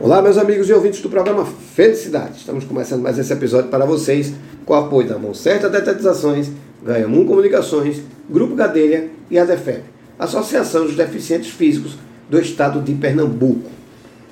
Olá, 0.00 0.20
meus 0.20 0.36
amigos 0.36 0.68
e 0.68 0.72
ouvintes 0.72 1.00
do 1.00 1.08
programa 1.08 1.46
Felicidade. 1.46 2.38
Estamos 2.38 2.64
começando 2.64 3.00
mais 3.00 3.16
esse 3.16 3.32
episódio 3.32 3.70
para 3.70 3.86
vocês 3.86 4.34
com 4.66 4.72
o 4.72 4.76
apoio 4.76 5.08
da 5.08 5.16
Mão 5.16 5.32
Certa 5.32 5.70
Detetizações, 5.70 6.50
Ganhamun 6.84 7.24
Comunicações, 7.24 8.02
Grupo 8.28 8.56
Gadelha 8.56 9.08
e 9.30 9.38
a 9.38 9.44
DEFEP, 9.44 9.84
Associação 10.18 10.84
dos 10.84 10.96
Deficientes 10.96 11.50
Físicos 11.50 11.96
do 12.28 12.40
Estado 12.40 12.82
de 12.82 12.92
Pernambuco. 12.94 13.70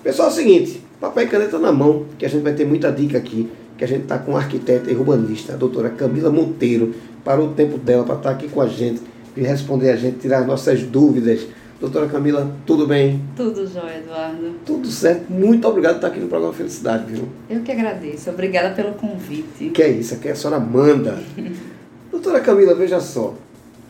Pessoal, 0.02 0.28
é 0.28 0.32
o 0.32 0.34
seguinte, 0.34 0.82
papel 1.00 1.24
e 1.24 1.28
caneta 1.28 1.60
na 1.60 1.70
mão, 1.70 2.06
que 2.18 2.26
a 2.26 2.28
gente 2.28 2.42
vai 2.42 2.54
ter 2.54 2.66
muita 2.66 2.90
dica 2.90 3.16
aqui, 3.16 3.48
que 3.78 3.84
a 3.84 3.88
gente 3.88 4.02
está 4.02 4.18
com 4.18 4.36
a 4.36 4.40
arquiteta 4.40 4.90
e 4.90 4.96
urbanista, 4.96 5.52
a 5.52 5.56
doutora 5.56 5.90
Camila 5.90 6.28
Monteiro, 6.28 6.92
para 7.24 7.40
o 7.40 7.50
tempo 7.54 7.78
dela, 7.78 8.02
para 8.02 8.16
estar 8.16 8.30
aqui 8.30 8.48
com 8.48 8.60
a 8.60 8.66
gente 8.66 9.00
e 9.36 9.42
responder 9.42 9.90
a 9.90 9.96
gente, 9.96 10.18
tirar 10.18 10.44
nossas 10.44 10.82
dúvidas. 10.82 11.46
Doutora 11.82 12.06
Camila, 12.06 12.48
tudo 12.64 12.86
bem? 12.86 13.20
Tudo 13.34 13.66
jóia, 13.66 13.98
Eduardo. 13.98 14.54
Tudo 14.64 14.86
certo. 14.86 15.32
Muito 15.32 15.66
obrigado 15.66 15.94
por 15.94 15.96
estar 15.96 16.06
aqui 16.06 16.20
no 16.20 16.28
programa 16.28 16.54
Felicidade, 16.54 17.12
viu? 17.12 17.28
Eu 17.50 17.60
que 17.62 17.72
agradeço. 17.72 18.30
Obrigada 18.30 18.72
pelo 18.72 18.92
convite. 18.92 19.70
Que 19.70 19.82
é 19.82 19.88
isso, 19.88 20.14
aqui 20.14 20.28
a 20.28 20.36
senhora 20.36 20.60
manda. 20.60 21.18
Doutora 22.08 22.38
Camila, 22.38 22.72
veja 22.76 23.00
só. 23.00 23.34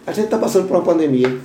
A 0.06 0.12
gente 0.12 0.24
está 0.24 0.38
passando 0.38 0.66
por 0.66 0.78
uma 0.78 0.82
pandemia, 0.82 1.36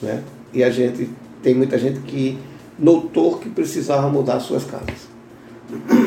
né? 0.00 0.22
E 0.54 0.64
a 0.64 0.70
gente 0.70 1.10
tem 1.42 1.54
muita 1.54 1.76
gente 1.76 2.00
que 2.00 2.38
notou 2.78 3.36
que 3.36 3.50
precisava 3.50 4.08
mudar 4.08 4.40
suas 4.40 4.64
casas. 4.64 5.06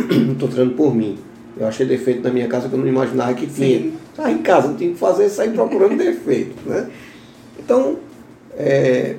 Não 0.09 0.34
estou 0.34 0.48
trazendo 0.48 0.73
por 0.73 0.96
mim. 0.96 1.20
Eu 1.56 1.68
achei 1.68 1.86
defeito 1.86 2.23
na 2.23 2.32
minha 2.32 2.48
casa 2.48 2.68
que 2.68 2.73
eu 2.73 2.80
não 2.80 2.88
imaginava 2.88 3.36
que 3.36 3.46
tinha. 3.46 3.92
Estava 4.09 4.32
em 4.32 4.40
casa, 4.40 4.70
não 4.70 4.76
tinha 4.76 4.92
que 4.92 4.98
fazer, 4.98 5.30
sair 5.30 5.52
procurando 5.52 5.96
defeito. 5.96 6.68
Né? 6.68 6.90
Então, 7.59 7.98
é, 8.58 9.18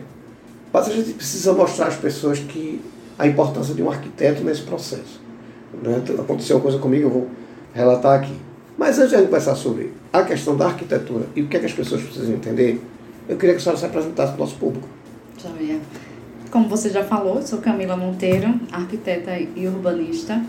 mas 0.73 0.89
a 0.89 0.93
gente 0.93 1.13
precisa 1.15 1.53
mostrar 1.53 1.87
às 1.87 1.97
pessoas 1.97 2.39
que 2.39 2.81
a 3.19 3.27
importância 3.27 3.75
de 3.75 3.83
um 3.83 3.91
arquiteto 3.91 4.43
nesse 4.45 4.63
processo. 4.63 5.21
Né? 5.83 6.03
Aconteceu 6.19 6.57
uma 6.57 6.63
coisa 6.63 6.79
comigo, 6.79 7.05
eu 7.07 7.11
vou 7.11 7.29
relatar 7.75 8.19
aqui. 8.19 8.35
Mas 8.77 8.99
antes 8.99 9.11
de 9.11 9.17
a 9.17 9.19
gente 9.19 9.29
começar 9.29 9.55
sobre 9.57 9.93
a 10.13 10.23
questão 10.23 10.57
da 10.57 10.67
arquitetura 10.67 11.27
e 11.35 11.43
o 11.43 11.49
que, 11.49 11.57
é 11.57 11.61
que 11.61 11.67
as 11.67 11.73
pessoas 11.73 12.03
precisam 12.03 12.35
entender, 12.35 12.81
eu 13.29 13.37
queria 13.37 13.55
que 13.55 13.61
a 13.61 13.63
senhora 13.63 13.79
se 13.79 13.87
apresentasse 13.87 14.33
para 14.33 14.43
o 14.43 14.45
nosso 14.45 14.57
público. 14.57 14.89
Joia. 15.37 15.81
Como 16.51 16.69
você 16.69 16.89
já 16.89 17.05
falou, 17.05 17.43
sou 17.43 17.59
Camila 17.59 17.97
Monteiro, 17.97 18.55
arquiteta 18.73 19.39
e 19.39 19.67
urbanista. 19.67 20.41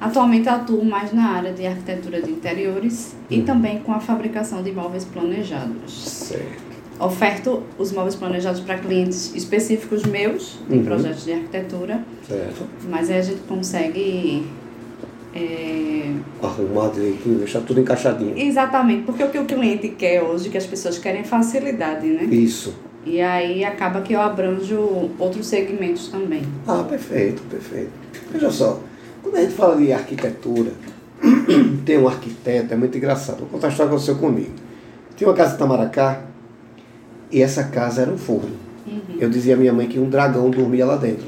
Atualmente 0.00 0.48
atuo 0.48 0.84
mais 0.84 1.12
na 1.12 1.30
área 1.30 1.52
de 1.52 1.66
arquitetura 1.66 2.22
de 2.22 2.30
interiores 2.30 3.14
e 3.28 3.38
Uhum. 3.40 3.44
também 3.44 3.80
com 3.80 3.92
a 3.92 4.00
fabricação 4.00 4.62
de 4.62 4.70
imóveis 4.70 5.04
planejados. 5.04 6.08
Certo. 6.08 6.69
Oferto 7.00 7.62
os 7.78 7.92
móveis 7.92 8.14
planejados 8.14 8.60
para 8.60 8.76
clientes 8.78 9.34
específicos 9.34 10.02
meus, 10.04 10.58
de 10.68 10.76
Uhum. 10.76 10.84
projetos 10.84 11.24
de 11.24 11.32
arquitetura, 11.32 12.04
Certo. 12.28 12.64
mas 12.90 13.08
aí 13.10 13.18
a 13.18 13.22
gente 13.22 13.40
consegue. 13.48 14.46
é, 15.34 16.12
Arrumar 16.42 16.88
direitinho, 16.90 17.38
deixar 17.38 17.60
tudo 17.60 17.80
encaixadinho. 17.80 18.36
Exatamente, 18.36 19.04
porque 19.04 19.22
o 19.22 19.28
que 19.30 19.38
o 19.38 19.44
cliente 19.44 19.88
quer 19.90 20.22
hoje, 20.22 20.48
que 20.50 20.58
as 20.58 20.66
pessoas 20.66 20.98
querem 20.98 21.20
é 21.20 21.24
facilidade, 21.24 22.06
né? 22.06 22.24
Isso. 22.24 22.74
E 23.06 23.20
aí 23.20 23.64
acaba 23.64 24.00
que 24.02 24.12
eu 24.12 24.20
abranjo 24.20 25.08
outros 25.18 25.46
segmentos 25.46 26.08
também. 26.08 26.42
Ah, 26.66 26.82
perfeito, 26.86 27.42
perfeito. 27.44 27.90
Veja 28.32 28.50
só, 28.50 28.80
quando 29.22 29.36
a 29.36 29.40
gente 29.40 29.54
fala 29.54 29.76
de 29.76 29.92
arquitetura, 29.92 30.72
tem 31.86 31.96
um 31.98 32.08
arquiteto, 32.08 32.74
é 32.74 32.76
muito 32.76 32.98
engraçado. 32.98 33.38
Vou 33.38 33.48
contar 33.48 33.68
a 33.68 33.70
história 33.70 33.88
que 33.88 33.94
aconteceu 33.94 34.16
comigo. 34.16 34.50
Tinha 35.16 35.28
uma 35.30 35.36
casa 35.36 35.54
em 35.54 35.58
Tamaracá 35.58 36.24
e 37.30 37.42
essa 37.42 37.64
casa 37.64 38.02
era 38.02 38.10
um 38.10 38.18
forno. 38.18 38.50
Eu 39.18 39.28
dizia 39.28 39.54
à 39.54 39.56
minha 39.56 39.72
mãe 39.72 39.86
que 39.86 39.98
um 39.98 40.08
dragão 40.08 40.50
dormia 40.50 40.84
lá 40.86 40.96
dentro. 40.96 41.26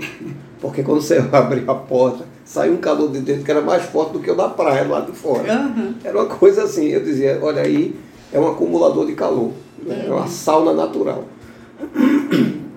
Porque 0.60 0.82
quando 0.82 1.00
você 1.02 1.18
abria 1.32 1.64
a 1.66 1.74
porta, 1.74 2.24
saiu 2.44 2.72
um 2.72 2.78
calor 2.78 3.10
de 3.10 3.20
dentro 3.20 3.44
que 3.44 3.50
era 3.50 3.60
mais 3.60 3.82
forte 3.84 4.12
do 4.14 4.20
que 4.20 4.30
o 4.30 4.34
da 4.34 4.48
praia 4.48 4.86
lá 4.88 5.00
de 5.00 5.12
fora. 5.12 5.52
Aham. 5.52 5.94
Era 6.02 6.16
uma 6.18 6.26
coisa 6.26 6.64
assim, 6.64 6.86
eu 6.88 7.02
dizia, 7.02 7.38
olha 7.42 7.62
aí, 7.62 7.94
é 8.32 8.40
um 8.40 8.48
acumulador 8.48 9.06
de 9.06 9.12
calor. 9.14 9.52
né? 9.84 10.04
É 10.06 10.10
uma 10.10 10.26
sauna 10.26 10.72
natural. 10.72 11.24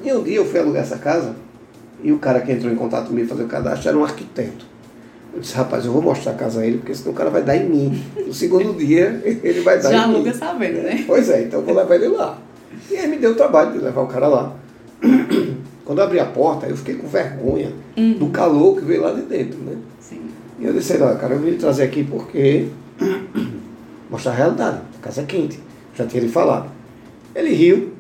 E 0.04 0.12
um 0.14 0.24
dia 0.24 0.36
eu 0.38 0.46
fui 0.46 0.60
alugar 0.60 0.84
essa 0.84 0.98
casa 0.98 1.36
e 2.04 2.12
o 2.12 2.20
cara 2.20 2.42
que 2.42 2.52
entrou 2.52 2.72
em 2.72 2.76
contato 2.76 3.08
comigo 3.08 3.28
fazer 3.28 3.44
o 3.44 3.48
cadastro 3.48 3.90
era 3.90 3.98
um 3.98 4.04
arquiteto. 4.04 4.66
Eu 5.34 5.42
disse, 5.42 5.56
rapaz, 5.56 5.86
eu 5.86 5.92
vou 5.92 6.02
mostrar 6.02 6.32
a 6.32 6.36
casa 6.36 6.62
a 6.62 6.66
ele, 6.66 6.78
porque 6.78 6.94
senão 6.96 7.12
o 7.12 7.16
cara 7.16 7.30
vai 7.30 7.44
dar 7.44 7.58
em 7.58 7.68
mim. 7.68 8.04
No 8.26 8.34
segundo 8.34 8.74
dia, 8.74 9.22
ele 9.44 9.62
vai 9.62 9.82
dar 9.82 9.92
Já 9.92 10.06
em 10.06 10.10
mim. 10.10 10.16
aluga 10.16 10.34
sabendo, 10.34 10.82
né? 10.82 11.04
Pois 11.06 11.30
é, 11.30 11.44
então 11.44 11.60
eu 11.60 11.66
vou 11.66 11.76
levar 11.76 11.96
ele 11.96 12.08
lá. 12.10 12.38
E 12.90 12.98
aí 12.98 13.08
me 13.08 13.18
deu 13.18 13.32
o 13.32 13.36
trabalho 13.36 13.74
de 13.74 13.80
levar 13.80 14.02
o 14.02 14.08
cara 14.08 14.28
lá. 14.28 14.56
Quando 15.86 16.00
eu 16.00 16.04
abri 16.04 16.20
a 16.20 16.26
porta, 16.26 16.66
eu 16.66 16.76
fiquei 16.76 16.96
com 16.96 17.08
vergonha 17.08 17.72
do 18.18 18.28
calor 18.30 18.76
que 18.78 18.86
veio 18.86 19.02
lá 19.02 19.12
de 19.12 19.22
dentro, 19.22 19.60
né? 19.60 19.78
Sim. 20.00 20.22
E 20.60 20.66
eu 20.66 20.74
disse, 20.74 20.98
olha, 21.02 21.16
cara, 21.16 21.36
eu 21.36 21.40
vim 21.40 21.54
trazer 21.58 21.84
aqui 21.84 22.04
porque 22.04 22.68
mostrar 24.10 24.32
a 24.32 24.36
realidade. 24.36 24.82
A 25.00 25.04
casa 25.04 25.22
é 25.22 25.26
quente. 25.26 25.60
Já 25.96 26.06
tinha 26.06 26.24
lhe 26.24 26.30
falado. 26.30 26.70
Ele 27.36 27.54
riu, 27.54 27.94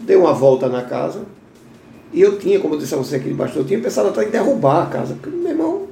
deu 0.00 0.20
uma 0.20 0.32
volta 0.32 0.68
na 0.68 0.82
casa, 0.82 1.20
e 2.12 2.20
eu 2.20 2.38
tinha, 2.38 2.58
como 2.60 2.74
eu 2.74 2.78
disse 2.78 2.94
a 2.94 2.98
você 2.98 3.16
aqui 3.16 3.28
debaixo, 3.28 3.58
eu 3.58 3.64
tinha 3.64 3.78
pensado 3.78 4.08
até 4.08 4.24
em 4.24 4.30
derrubar 4.30 4.84
a 4.84 4.86
casa, 4.86 5.14
porque 5.14 5.36
meu 5.36 5.50
irmão 5.50 5.86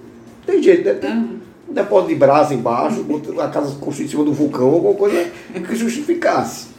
tem 0.47 0.63
jeito, 0.63 0.85
deve 0.85 1.01
ter 1.01 1.09
Aham. 1.09 1.29
um 1.69 1.73
depósito 1.73 2.09
de 2.09 2.15
brasa 2.15 2.55
embaixo, 2.55 3.05
a 3.39 3.49
casa 3.49 3.75
construída 3.77 4.09
em 4.09 4.11
cima 4.11 4.25
do 4.25 4.33
vulcão, 4.33 4.71
alguma 4.71 4.95
coisa 4.95 5.31
que 5.53 5.77
justificasse. 5.77 6.74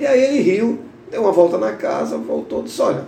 E 0.00 0.06
aí 0.06 0.20
ele 0.22 0.40
riu, 0.40 0.78
deu 1.10 1.20
uma 1.22 1.30
volta 1.32 1.58
na 1.58 1.72
casa, 1.72 2.16
voltou 2.16 2.60
e 2.60 2.64
disse, 2.64 2.80
olha, 2.80 3.04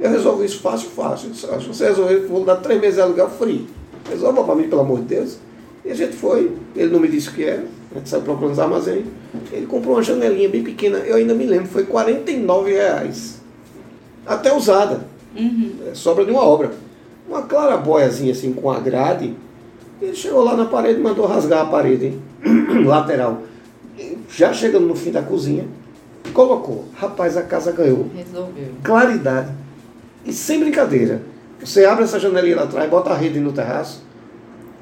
eu 0.00 0.08
resolvo 0.10 0.44
isso 0.44 0.60
fácil, 0.60 0.90
fácil. 0.90 1.28
Eu 1.28 1.32
disse, 1.32 1.46
"Ah, 1.50 1.56
você 1.58 1.86
resolver, 1.88 2.14
eu 2.14 2.28
vou 2.28 2.44
dar 2.44 2.56
três 2.56 2.80
meses 2.80 2.96
de 2.96 3.00
aluguel 3.02 3.28
free. 3.30 3.66
Resolva 4.08 4.44
para 4.44 4.54
mim, 4.54 4.68
pelo 4.68 4.82
amor 4.82 4.98
de 5.00 5.06
Deus. 5.06 5.38
E 5.84 5.90
a 5.90 5.94
gente 5.94 6.14
foi, 6.16 6.52
ele 6.76 6.92
não 6.92 7.00
me 7.00 7.08
disse 7.08 7.28
o 7.28 7.32
que 7.32 7.44
era, 7.44 7.64
a 7.94 7.98
gente 7.98 8.08
saiu 8.08 8.22
procurando 8.22 8.52
os 8.52 8.58
armazéns. 8.58 9.04
Ele 9.52 9.66
comprou 9.66 9.96
uma 9.96 10.02
janelinha 10.02 10.48
bem 10.48 10.62
pequena, 10.62 10.98
eu 10.98 11.16
ainda 11.16 11.34
me 11.34 11.44
lembro, 11.44 11.66
foi 11.66 11.84
49 11.84 12.72
reais. 12.72 13.40
Até 14.26 14.54
usada, 14.54 15.06
Uhum. 15.36 15.72
é, 15.90 15.94
sobra 15.94 16.24
de 16.24 16.30
uma 16.30 16.42
obra. 16.42 16.70
Uma 17.28 17.42
clarabóiazinha 17.42 18.32
assim 18.32 18.52
com 18.52 18.70
a 18.70 18.78
grade. 18.78 19.34
Ele 20.00 20.14
chegou 20.14 20.44
lá 20.44 20.56
na 20.56 20.64
parede 20.66 21.00
e 21.00 21.02
mandou 21.02 21.26
rasgar 21.26 21.62
a 21.62 21.66
parede, 21.66 22.06
hein? 22.06 22.20
lateral. 22.86 23.42
Já 24.28 24.52
chegando 24.52 24.86
no 24.86 24.94
fim 24.94 25.10
da 25.10 25.22
cozinha, 25.22 25.66
colocou. 26.34 26.84
Rapaz, 26.94 27.36
a 27.36 27.42
casa 27.42 27.72
ganhou 27.72 28.10
Resolveu. 28.14 28.68
claridade. 28.82 29.50
E 30.26 30.32
sem 30.32 30.60
brincadeira. 30.60 31.22
Você 31.60 31.84
abre 31.84 32.04
essa 32.04 32.18
janelinha 32.20 32.56
lá 32.56 32.62
atrás, 32.64 32.90
bota 32.90 33.10
a 33.10 33.16
rede 33.16 33.40
no 33.40 33.52
terraço. 33.52 34.02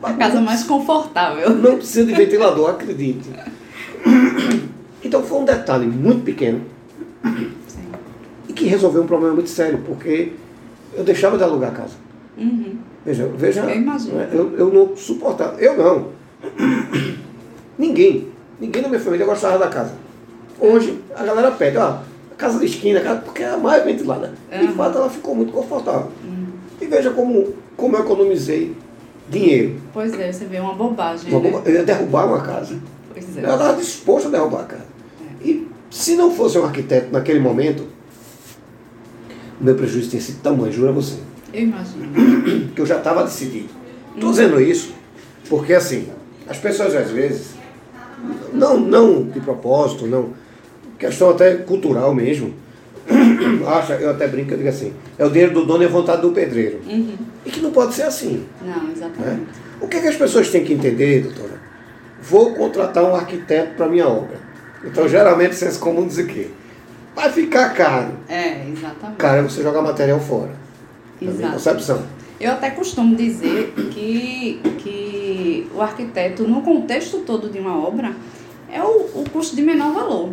A 0.02 0.12
casa 0.14 0.40
mais 0.40 0.64
confortável. 0.64 1.50
Não 1.50 1.76
precisa 1.76 2.04
de 2.04 2.12
ventilador, 2.14 2.70
acredite. 2.70 3.28
Então 5.04 5.22
foi 5.22 5.38
um 5.38 5.44
detalhe 5.44 5.86
muito 5.86 6.24
pequeno 6.24 6.60
Sim. 7.69 7.86
e 8.48 8.52
que 8.52 8.66
resolveu 8.66 9.02
um 9.02 9.06
problema 9.06 9.34
muito 9.34 9.50
sério, 9.50 9.80
porque 9.86 10.32
eu 10.94 11.04
deixava 11.04 11.36
de 11.36 11.44
alugar 11.44 11.70
a 11.70 11.74
casa. 11.74 11.94
Uhum. 12.36 12.76
Veja, 13.04 13.28
veja. 13.36 13.60
Eu 13.62 13.76
imagino. 13.76 14.16
né, 14.16 14.28
Eu, 14.32 14.56
eu 14.56 14.72
não 14.72 14.96
suportava. 14.96 15.60
Eu 15.60 15.76
não. 15.76 16.08
Ninguém. 17.78 18.28
Ninguém 18.60 18.82
na 18.82 18.88
minha 18.88 19.00
família 19.00 19.26
gostava 19.26 19.58
da 19.58 19.69
casa. 19.69 19.92
Hoje, 20.62 21.02
a 21.16 21.24
galera 21.24 21.50
pede, 21.50 21.76
ó, 21.76 21.98
casa 22.38 22.60
de 22.60 22.66
esquina, 22.66 23.00
porque 23.24 23.42
é 23.42 23.50
a 23.50 23.56
mais 23.56 23.84
ventilada. 23.84 24.32
De 24.50 24.64
Uhum. 24.66 24.72
fato, 24.74 24.96
ela 24.98 25.10
ficou 25.10 25.34
muito 25.34 25.52
confortável. 25.52 26.08
E 26.80 26.86
veja 26.86 27.10
como, 27.10 27.52
como 27.76 27.96
eu 27.96 28.00
economizei 28.02 28.76
dinheiro. 29.28 29.80
Pois 29.92 30.12
é, 30.18 30.30
você 30.32 30.44
vê 30.44 30.60
uma 30.60 30.74
bobagem. 30.74 31.30
Uma 31.32 31.40
né? 31.40 31.50
bomba- 31.50 31.68
Eu 31.68 31.74
ia 31.74 31.82
derrubar 31.84 32.26
uma 32.26 32.40
casa. 32.42 32.78
Pois 33.12 33.36
é. 33.36 33.40
estava 33.40 33.72
disposto 33.74 34.28
a 34.28 34.30
derrubar 34.30 34.60
a 34.60 34.64
casa. 34.64 34.86
E 35.44 35.66
se 35.90 36.14
não 36.14 36.30
fosse 36.30 36.56
um 36.58 36.64
arquiteto 36.64 37.12
naquele 37.12 37.40
momento, 37.40 37.84
o 39.60 39.64
meu 39.64 39.74
prejuízo 39.74 40.10
tinha 40.10 40.22
sido 40.22 40.40
tamanho, 40.42 40.72
juro 40.72 40.90
a 40.90 40.92
você. 40.92 41.16
Eu 41.52 41.62
imagino. 41.62 42.70
que 42.74 42.80
eu 42.80 42.86
já 42.86 42.98
estava 42.98 43.24
decidido. 43.24 43.69
Estou 44.14 44.31
dizendo 44.31 44.60
isso 44.60 44.92
porque, 45.48 45.75
assim, 45.75 46.08
as 46.48 46.56
pessoas 46.58 46.94
às 46.94 47.10
vezes, 47.10 47.48
não, 48.52 48.78
não 48.78 49.25
de 49.25 49.40
propósito, 49.40 50.06
não, 50.06 50.31
questão 51.08 51.31
até 51.31 51.54
cultural 51.56 52.14
mesmo, 52.14 52.54
acha, 53.66 53.94
eu 53.94 54.10
até 54.10 54.28
brinco, 54.28 54.52
eu 54.52 54.56
digo 54.58 54.69
assim, 54.69 54.93
é 55.19 55.25
o 55.25 55.31
dinheiro 55.31 55.52
do 55.52 55.64
dono 55.66 55.82
e 55.82 55.87
a 55.87 55.88
vontade 55.88 56.22
do 56.22 56.31
pedreiro. 56.31 56.81
Uhum. 56.88 57.16
E 57.44 57.50
que 57.50 57.60
não 57.60 57.72
pode 57.72 57.94
ser 57.94 58.04
assim. 58.04 58.46
Não, 58.64 58.84
Né? 58.84 58.93
exatamente. 58.96 59.43
O 59.81 59.88
que, 59.88 59.96
é 59.96 60.00
que 60.00 60.08
as 60.08 60.16
pessoas 60.16 60.49
têm 60.50 60.62
que 60.64 60.72
entender, 60.72 61.22
doutora? 61.25 61.60
Vou 62.22 62.54
contratar 62.54 63.02
um 63.02 63.16
arquiteto 63.16 63.75
para 63.75 63.88
minha 63.88 64.06
obra. 64.06 64.37
Então, 64.84 65.08
geralmente, 65.08 65.56
senso 65.56 65.81
comum 65.81 66.06
diz 66.06 66.19
o 66.19 66.26
quê? 66.26 66.49
Vai 67.16 67.31
ficar 67.32 67.70
caro. 67.75 68.12
É, 68.28 68.69
exatamente. 68.69 69.19
Cara, 69.19 69.38
é 69.38 69.43
você 69.43 69.60
jogar 69.62 69.82
material 69.82 70.20
fora. 70.20 70.50
Na 71.20 71.31
minha 71.32 71.40
Exato. 71.49 71.52
concepção. 71.54 72.02
Eu 72.40 72.52
até 72.52 72.70
costumo 72.70 73.16
dizer 73.16 73.72
que, 73.93 74.60
que 74.78 75.69
o 75.75 75.81
arquiteto, 75.81 76.44
no 76.46 76.62
contexto 76.62 77.19
todo 77.19 77.49
de 77.50 77.58
uma 77.58 77.76
obra, 77.84 78.12
é 78.72 78.81
o, 78.82 78.87
o 79.20 79.25
custo 79.32 79.54
de 79.56 79.62
menor 79.62 79.93
valor. 79.93 80.31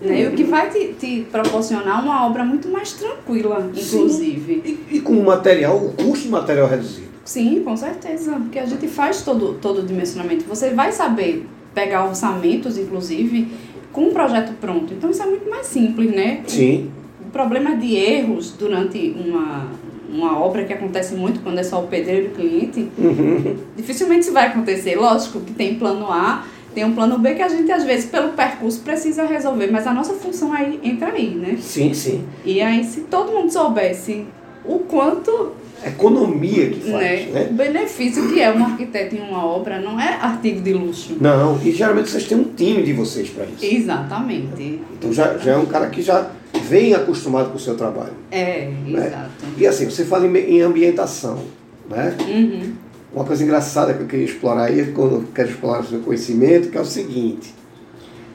Né? 0.00 0.22
E 0.22 0.26
o 0.26 0.32
que 0.32 0.44
vai 0.44 0.68
te, 0.70 0.94
te, 0.98 1.26
proporcionar 1.30 2.02
uma 2.02 2.26
obra 2.26 2.44
muito 2.44 2.68
mais 2.68 2.92
tranquila, 2.92 3.70
inclusive. 3.74 4.62
E, 4.64 4.96
e, 4.96 5.00
com 5.00 5.14
o 5.14 5.24
material, 5.24 5.76
o 5.76 5.92
custo 5.92 6.26
do 6.26 6.32
material 6.32 6.68
reduzido. 6.68 7.06
Sim, 7.24 7.62
com 7.64 7.76
certeza. 7.76 8.32
Porque 8.32 8.58
a 8.58 8.66
gente 8.66 8.86
faz 8.88 9.22
todo, 9.22 9.54
todo 9.54 9.80
o 9.80 9.82
dimensionamento. 9.82 10.44
Você 10.44 10.70
vai 10.70 10.92
saber 10.92 11.46
pegar 11.74 12.06
orçamentos, 12.06 12.78
inclusive, 12.78 13.48
com 13.92 14.08
um 14.08 14.12
projeto 14.12 14.52
pronto. 14.60 14.92
Então 14.92 15.10
isso 15.10 15.22
é 15.22 15.26
muito 15.26 15.48
mais 15.48 15.66
simples, 15.66 16.10
né? 16.10 16.42
Sim. 16.46 16.90
O 17.26 17.30
problema 17.30 17.74
de 17.76 17.96
erros 17.96 18.52
durante 18.52 19.14
uma, 19.18 19.68
uma 20.08 20.38
obra 20.38 20.64
que 20.64 20.72
acontece 20.72 21.14
muito 21.14 21.40
quando 21.40 21.58
é 21.58 21.62
só 21.62 21.82
o 21.82 21.86
pedreiro 21.86 22.26
e 22.26 22.28
o 22.28 22.30
cliente, 22.32 22.88
uhum. 22.96 23.56
dificilmente 23.76 24.20
isso 24.20 24.32
vai 24.32 24.48
acontecer. 24.48 24.96
Lógico 24.96 25.40
que 25.40 25.52
tem 25.52 25.74
plano 25.74 26.10
A, 26.10 26.44
tem 26.76 26.84
um 26.84 26.92
plano 26.94 27.18
B 27.18 27.32
que 27.32 27.40
a 27.40 27.48
gente, 27.48 27.72
às 27.72 27.84
vezes, 27.84 28.04
pelo 28.04 28.32
percurso, 28.32 28.80
precisa 28.80 29.24
resolver, 29.24 29.70
mas 29.70 29.86
a 29.86 29.94
nossa 29.94 30.12
função 30.12 30.52
aí 30.52 30.78
entra 30.84 31.10
aí, 31.10 31.30
né? 31.30 31.56
Sim, 31.58 31.94
sim. 31.94 32.22
E 32.44 32.60
aí, 32.60 32.84
se 32.84 33.00
todo 33.00 33.32
mundo 33.32 33.50
soubesse 33.50 34.26
o 34.62 34.80
quanto 34.80 35.52
economia 35.82 36.68
que 36.68 36.80
faz. 36.90 37.28
Né? 37.28 37.30
Né? 37.32 37.48
O 37.50 37.54
benefício 37.54 38.28
que 38.28 38.42
é 38.42 38.52
um 38.52 38.62
arquiteto 38.62 39.16
em 39.16 39.20
uma 39.20 39.42
obra 39.42 39.80
não 39.80 39.98
é 39.98 40.18
artigo 40.20 40.60
de 40.60 40.74
luxo. 40.74 41.16
Não, 41.18 41.58
e 41.64 41.72
geralmente 41.72 42.10
vocês 42.10 42.24
têm 42.24 42.36
um 42.36 42.52
time 42.54 42.82
de 42.82 42.92
vocês 42.92 43.30
para 43.30 43.46
isso. 43.46 43.64
Exatamente. 43.64 44.78
Então 44.98 45.10
já, 45.14 45.38
já 45.38 45.52
é 45.52 45.56
um 45.56 45.64
cara 45.64 45.88
que 45.88 46.02
já 46.02 46.30
vem 46.68 46.92
acostumado 46.92 47.52
com 47.52 47.56
o 47.56 47.60
seu 47.60 47.74
trabalho. 47.74 48.12
É, 48.30 48.70
né? 48.86 49.06
exato. 49.06 49.30
E 49.56 49.66
assim, 49.66 49.86
você 49.86 50.04
fala 50.04 50.26
em, 50.26 50.36
em 50.36 50.60
ambientação, 50.60 51.42
né? 51.88 52.14
Uhum. 52.28 52.72
Uma 53.16 53.24
coisa 53.24 53.42
engraçada 53.42 53.94
que 53.94 54.02
eu 54.02 54.06
queria 54.06 54.26
explorar 54.26 54.64
aí, 54.64 54.92
quando 54.92 55.14
eu 55.14 55.24
quero 55.34 55.48
explorar 55.48 55.80
o 55.80 55.86
seu 55.86 56.00
conhecimento, 56.00 56.68
que 56.68 56.76
é 56.76 56.80
o 56.82 56.84
seguinte. 56.84 57.54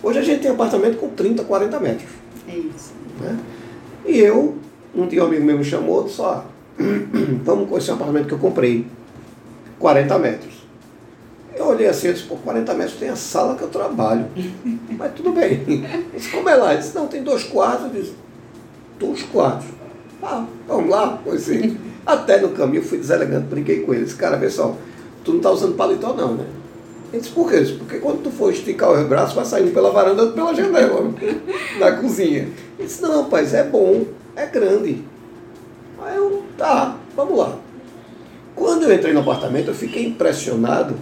Hoje 0.02 0.18
a 0.18 0.24
gente 0.24 0.42
tem 0.42 0.50
apartamento 0.50 0.98
com 0.98 1.10
30, 1.10 1.44
40 1.44 1.80
metros. 1.80 2.10
É 2.50 2.56
isso. 2.56 2.92
Né? 3.20 3.38
E 4.08 4.18
eu, 4.18 4.56
um 4.96 5.06
dia 5.06 5.24
um 5.24 5.28
amigo 5.28 5.46
meu 5.46 5.60
me 5.60 5.64
chamou 5.64 6.06
disse, 6.06 6.20
ó, 6.20 6.42
vamos 7.46 7.70
conhecer 7.70 7.92
um 7.92 7.94
apartamento 7.94 8.26
que 8.26 8.34
eu 8.34 8.40
comprei, 8.40 8.88
40 9.78 10.18
metros. 10.18 10.54
Eu 11.56 11.68
olhei 11.68 11.86
assim 11.86 12.08
e 12.08 12.14
disse, 12.14 12.26
pô, 12.26 12.36
40 12.38 12.74
metros 12.74 12.98
tem 12.98 13.10
a 13.10 13.16
sala 13.16 13.56
que 13.56 13.62
eu 13.62 13.70
trabalho. 13.70 14.26
Mas 14.98 15.14
tudo 15.14 15.32
bem. 15.32 15.62
Eu 16.12 16.18
disse, 16.18 16.32
como 16.32 16.50
é 16.50 16.56
lá? 16.56 16.74
Ele 16.74 16.82
disse, 16.82 16.96
não, 16.96 17.06
tem 17.06 17.22
dois 17.22 17.44
quartos. 17.44 17.84
Eu 17.84 18.02
disse, 18.02 18.16
dois 18.98 19.22
quartos. 19.22 19.68
Ah, 20.22 20.46
vamos 20.68 20.90
lá, 20.90 21.20
pois 21.24 21.42
sim. 21.42 21.78
Até 22.06 22.40
no 22.40 22.50
caminho 22.50 22.84
fui 22.84 22.98
deselegante, 22.98 23.48
brinquei 23.48 23.82
com 23.82 23.94
ele. 23.94 24.06
Disse, 24.06 24.16
cara, 24.16 24.38
vê 24.38 24.50
só, 24.50 24.76
tu 25.24 25.34
não 25.34 25.40
tá 25.40 25.52
usando 25.52 25.76
paletó 25.76 26.14
não, 26.14 26.36
né? 26.36 26.46
Ele 27.12 27.22
disse, 27.22 27.34
por 27.34 27.50
quê? 27.50 27.60
Disse, 27.60 27.74
porque 27.74 28.00
quando 28.00 28.24
tu 28.24 28.32
for 28.32 28.52
esticar 28.52 28.92
o 28.92 29.08
braço, 29.08 29.36
vai 29.36 29.46
saindo 29.46 29.74
pela 29.74 29.92
varanda 29.92 30.24
ou 30.24 30.32
pela 30.32 30.54
janela 30.54 31.14
da 31.80 31.92
cozinha. 31.94 32.48
Ele 32.78 32.88
disse, 32.88 33.02
não, 33.02 33.24
rapaz, 33.24 33.54
é 33.54 33.64
bom, 33.64 34.06
é 34.36 34.46
grande. 34.46 35.04
Aí 36.02 36.16
eu, 36.16 36.44
tá, 36.58 36.96
vamos 37.16 37.38
lá. 37.38 37.58
Quando 38.56 38.84
eu 38.84 38.94
entrei 38.94 39.14
no 39.14 39.20
apartamento, 39.20 39.70
eu 39.70 39.74
fiquei 39.74 40.06
impressionado, 40.06 40.96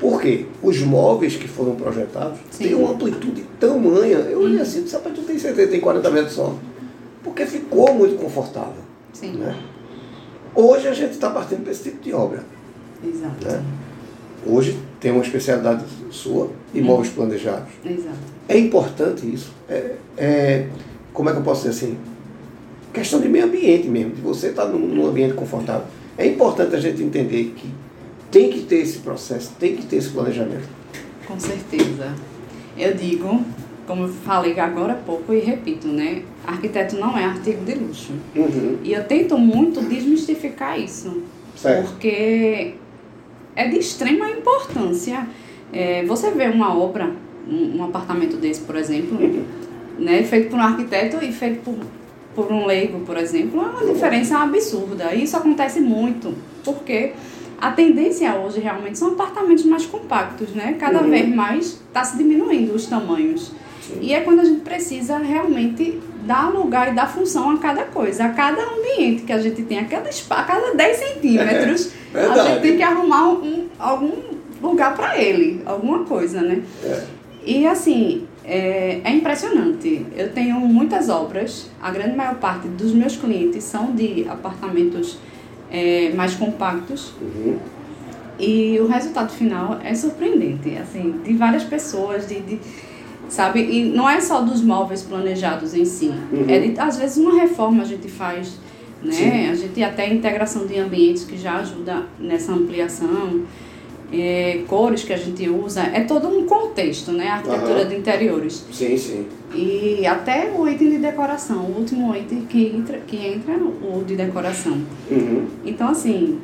porque 0.00 0.46
os 0.62 0.80
móveis 0.80 1.36
que 1.36 1.46
foram 1.46 1.74
projetados 1.74 2.38
Sim. 2.50 2.64
têm 2.64 2.74
uma 2.74 2.92
amplitude 2.92 3.44
tamanha. 3.60 4.18
Eu 4.18 4.40
olhei 4.40 4.60
assim, 4.60 4.82
disse, 4.82 4.94
rapaz, 4.94 5.14
tu 5.14 5.22
tem 5.22 5.38
certeza 5.38 5.70
tem 5.70 5.80
40 5.80 6.10
metros 6.10 6.34
só. 6.34 6.54
Porque 7.24 7.46
ficou 7.46 7.94
muito 7.94 8.16
confortável. 8.16 8.84
Sim. 9.12 9.32
Né? 9.38 9.58
Hoje 10.54 10.86
a 10.86 10.92
gente 10.92 11.12
está 11.12 11.30
partindo 11.30 11.62
para 11.62 11.72
esse 11.72 11.82
tipo 11.82 12.02
de 12.02 12.12
obra. 12.12 12.44
Exato. 13.02 13.46
Né? 13.46 13.64
Hoje 14.46 14.78
tem 15.00 15.10
uma 15.10 15.22
especialidade 15.22 15.84
sua, 16.10 16.50
imóveis 16.74 17.08
uhum. 17.08 17.14
planejados. 17.14 17.70
Exato. 17.84 18.16
É 18.46 18.58
importante 18.58 19.26
isso. 19.26 19.52
É, 19.68 19.94
é, 20.16 20.68
como 21.12 21.30
é 21.30 21.32
que 21.32 21.38
eu 21.38 21.42
posso 21.42 21.68
dizer 21.68 21.86
assim? 21.86 21.98
Questão 22.92 23.20
de 23.20 23.28
meio 23.28 23.46
ambiente 23.46 23.88
mesmo, 23.88 24.12
de 24.12 24.20
você 24.20 24.48
estar 24.48 24.66
num, 24.66 24.78
num 24.78 25.06
ambiente 25.06 25.34
confortável. 25.34 25.86
É 26.16 26.26
importante 26.26 26.76
a 26.76 26.80
gente 26.80 27.02
entender 27.02 27.54
que 27.56 27.68
tem 28.30 28.50
que 28.50 28.62
ter 28.62 28.76
esse 28.76 28.98
processo, 28.98 29.52
tem 29.58 29.74
que 29.74 29.86
ter 29.86 29.96
esse 29.96 30.10
planejamento. 30.10 30.68
Com 31.26 31.40
certeza. 31.40 32.14
Eu 32.76 32.94
digo, 32.94 33.42
como 33.86 34.04
eu 34.04 34.08
falei 34.08 34.58
agora 34.58 34.92
há 34.92 34.96
pouco 34.96 35.32
e 35.32 35.40
repito, 35.40 35.88
né? 35.88 36.22
Arquiteto 36.46 36.96
não 36.96 37.16
é 37.16 37.24
artigo 37.24 37.64
de 37.64 37.74
luxo. 37.74 38.12
Uhum. 38.34 38.78
E 38.82 38.92
eu 38.92 39.04
tento 39.04 39.38
muito 39.38 39.80
desmistificar 39.80 40.78
isso. 40.78 41.22
Certo. 41.56 41.90
Porque 41.90 42.74
é 43.54 43.68
de 43.68 43.78
extrema 43.78 44.30
importância. 44.30 45.26
É, 45.72 46.04
você 46.04 46.30
vê 46.30 46.46
uma 46.48 46.76
obra, 46.76 47.10
um, 47.48 47.78
um 47.78 47.84
apartamento 47.84 48.36
desse, 48.36 48.60
por 48.62 48.76
exemplo, 48.76 49.18
uhum. 49.18 49.44
né, 49.98 50.22
feito 50.22 50.50
por 50.50 50.58
um 50.58 50.62
arquiteto 50.62 51.24
e 51.24 51.32
feito 51.32 51.62
por 51.62 51.76
por 52.34 52.50
um 52.50 52.66
leigo, 52.66 53.00
por 53.00 53.16
exemplo, 53.16 53.62
é 53.62 53.64
uma 53.64 53.92
diferença 53.92 54.38
absurda. 54.38 55.14
E 55.14 55.22
isso 55.22 55.36
acontece 55.36 55.80
muito, 55.80 56.34
porque 56.64 57.12
a 57.60 57.70
tendência 57.70 58.34
hoje 58.34 58.60
realmente 58.60 58.98
são 58.98 59.12
apartamentos 59.12 59.64
mais 59.64 59.86
compactos, 59.86 60.50
né? 60.50 60.76
Cada 60.78 61.02
uhum. 61.02 61.10
vez 61.10 61.28
mais 61.28 61.66
está 61.66 62.04
se 62.04 62.16
diminuindo 62.16 62.74
os 62.74 62.86
tamanhos. 62.86 63.52
E 64.00 64.14
é 64.14 64.20
quando 64.20 64.40
a 64.40 64.44
gente 64.44 64.60
precisa 64.60 65.18
realmente 65.18 66.00
dar 66.24 66.50
lugar 66.50 66.92
e 66.92 66.94
dar 66.94 67.06
função 67.06 67.50
a 67.50 67.58
cada 67.58 67.84
coisa, 67.84 68.24
a 68.24 68.28
cada 68.30 68.62
ambiente 68.62 69.22
que 69.22 69.32
a 69.32 69.38
gente 69.38 69.62
tem, 69.62 69.78
a 69.78 69.84
cada, 69.84 70.08
a 70.08 70.42
cada 70.42 70.74
10 70.74 70.96
centímetros, 70.96 71.92
é, 72.14 72.24
a 72.24 72.44
gente 72.44 72.62
tem 72.62 72.76
que 72.76 72.82
arrumar 72.82 73.28
um, 73.30 73.68
algum 73.78 74.12
lugar 74.62 74.96
para 74.96 75.20
ele, 75.20 75.62
alguma 75.66 76.04
coisa, 76.04 76.40
né? 76.40 76.62
É. 76.82 77.04
E 77.46 77.66
assim, 77.66 78.26
é, 78.44 79.00
é, 79.04 79.10
impressionante. 79.10 80.06
Eu 80.16 80.32
tenho 80.32 80.60
muitas 80.60 81.08
obras, 81.08 81.70
a 81.80 81.90
grande 81.90 82.16
maior 82.16 82.36
parte 82.36 82.68
dos 82.68 82.92
meus 82.92 83.16
clientes 83.16 83.64
são 83.64 83.94
de 83.94 84.26
apartamentos 84.28 85.18
é, 85.70 86.10
mais 86.14 86.34
compactos. 86.34 87.12
Uhum. 87.20 87.58
E 88.38 88.78
o 88.80 88.86
resultado 88.86 89.32
final 89.32 89.78
é 89.84 89.94
surpreendente, 89.94 90.76
assim, 90.76 91.20
de 91.24 91.34
várias 91.34 91.62
pessoas, 91.62 92.26
de, 92.26 92.40
de 92.40 92.60
sabe? 93.28 93.60
E 93.60 93.84
não 93.84 94.08
é 94.08 94.20
só 94.20 94.40
dos 94.40 94.62
móveis 94.62 95.02
planejados 95.02 95.74
em 95.74 95.84
si. 95.84 96.08
Uhum. 96.08 96.44
É 96.48 96.58
de, 96.58 96.78
às 96.78 96.96
vezes 96.96 97.16
uma 97.16 97.34
reforma 97.34 97.82
a 97.82 97.86
gente 97.86 98.08
faz, 98.08 98.58
né? 99.02 99.12
Sim. 99.12 99.50
A 99.50 99.54
gente 99.54 99.82
até 99.82 100.12
integração 100.12 100.66
de 100.66 100.78
ambientes 100.78 101.24
que 101.24 101.36
já 101.36 101.56
ajuda 101.56 102.04
nessa 102.18 102.52
ampliação 102.52 103.42
é, 104.12 104.60
cores 104.68 105.02
que 105.02 105.12
a 105.12 105.16
gente 105.16 105.48
usa, 105.48 105.82
é 105.82 106.00
todo 106.00 106.28
um 106.28 106.46
contexto, 106.46 107.12
né? 107.12 107.28
A 107.28 107.34
arquitetura 107.34 107.82
uhum. 107.82 107.88
de 107.88 107.96
interiores. 107.96 108.64
Sim, 108.72 108.96
sim. 108.96 109.26
E 109.54 110.06
até 110.06 110.52
o 110.56 110.68
item 110.68 110.90
de 110.90 110.98
decoração, 110.98 111.64
o 111.64 111.78
último 111.78 112.14
item 112.14 112.42
que 112.42 112.66
entra, 112.66 112.98
que 113.06 113.16
entra 113.16 113.54
o 113.54 114.04
de 114.04 114.16
decoração. 114.16 114.78
Uhum. 115.10 115.46
Então, 115.64 115.88
assim, 115.88 116.38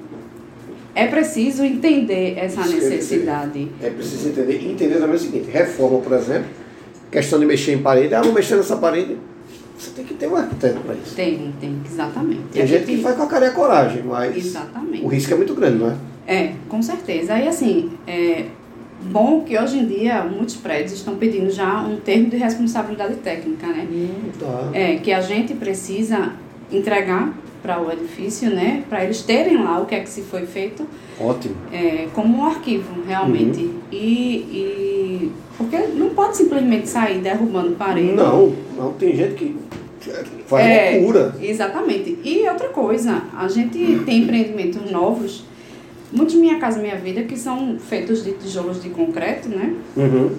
é 0.95 1.07
preciso 1.07 1.65
entender 1.65 2.35
essa 2.37 2.67
necessidade. 2.67 3.69
É 3.83 3.91
preciso 3.91 4.29
entender. 4.29 4.61
E 4.61 4.73
entender 4.73 4.99
também 4.99 5.17
o 5.17 5.19
seguinte, 5.19 5.49
reforma, 5.51 5.99
por 5.99 6.13
exemplo, 6.13 6.49
questão 7.11 7.39
de 7.39 7.47
mexer 7.47 7.75
em 7.75 7.83
parede, 7.83 8.15
ah, 8.15 8.23
vou 8.23 8.33
mexer 8.33 8.57
nessa 8.57 8.77
parede, 8.77 9.17
você 9.79 9.91
tem 9.91 10.05
que 10.05 10.15
ter 10.15 10.29
um 10.29 10.37
arquiteto 10.37 10.81
para 10.81 10.95
isso. 10.95 11.15
Tem, 11.15 11.53
tem, 11.61 11.81
exatamente. 11.85 12.43
Tem 12.53 12.67
gente 12.67 12.85
que 12.85 12.99
faz 12.99 13.17
com 13.17 13.23
a 13.23 13.27
cara 13.27 13.47
e 13.47 13.49
a 13.49 13.53
coragem, 13.53 14.03
mas 14.03 14.37
exatamente. 14.37 15.05
o 15.05 15.09
risco 15.09 15.33
é 15.33 15.37
muito 15.37 15.55
grande, 15.55 15.79
não 15.79 15.91
é? 15.91 15.97
É, 16.27 16.53
com 16.69 16.83
certeza. 16.83 17.35
Aí, 17.35 17.49
assim, 17.49 17.91
é 18.07 18.45
bom 19.03 19.43
que 19.43 19.59
hoje 19.59 19.79
em 19.79 19.87
dia 19.87 20.23
muitos 20.23 20.57
prédios 20.57 20.93
estão 20.93 21.17
pedindo 21.17 21.51
já 21.51 21.81
um 21.81 21.97
termo 21.97 22.29
de 22.29 22.37
responsabilidade 22.37 23.15
técnica, 23.17 23.67
né? 23.67 23.87
Hum, 23.91 24.31
tá. 24.39 24.71
É, 24.73 24.97
que 24.97 25.13
a 25.13 25.21
gente 25.21 25.55
precisa 25.55 26.35
entregar 26.71 27.33
para 27.63 27.81
o 27.81 27.91
edifício, 27.91 28.51
né? 28.51 28.85
Para 28.89 29.05
eles 29.05 29.23
terem 29.23 29.63
lá 29.63 29.81
o 29.81 29.87
que 29.87 29.95
é 29.95 30.01
que 30.01 30.09
se 30.09 30.23
foi 30.23 30.47
feito. 30.47 30.87
Ótimo. 31.21 31.55
É, 31.73 32.09
como 32.15 32.39
um 32.39 32.47
arquivo, 32.47 33.03
realmente. 33.07 33.61
Uhum. 33.61 33.81
E, 33.93 33.97
e. 33.97 35.00
Porque 35.57 35.77
não 35.77 36.11
pode 36.11 36.37
simplesmente 36.37 36.89
sair 36.89 37.21
derrubando 37.21 37.73
parede. 37.73 38.13
Não, 38.13 38.55
não. 38.77 38.93
Tem 38.95 39.15
gente 39.15 39.35
que 39.35 39.57
faz 40.47 40.67
é, 40.67 40.91
loucura. 40.97 41.35
Exatamente. 41.41 42.19
E 42.25 42.49
outra 42.49 42.69
coisa, 42.69 43.23
a 43.37 43.47
gente 43.49 44.03
tem 44.05 44.23
empreendimentos 44.23 44.91
novos 44.91 45.45
muitos 46.13 46.35
Minha 46.35 46.59
Casa 46.59 46.81
Minha 46.81 46.97
Vida 46.97 47.23
que 47.23 47.37
são 47.37 47.79
feitos 47.79 48.25
de 48.25 48.33
tijolos 48.33 48.83
de 48.83 48.91
concreto, 48.91 49.49
né? 49.49 49.75
Uhum. 49.97 50.31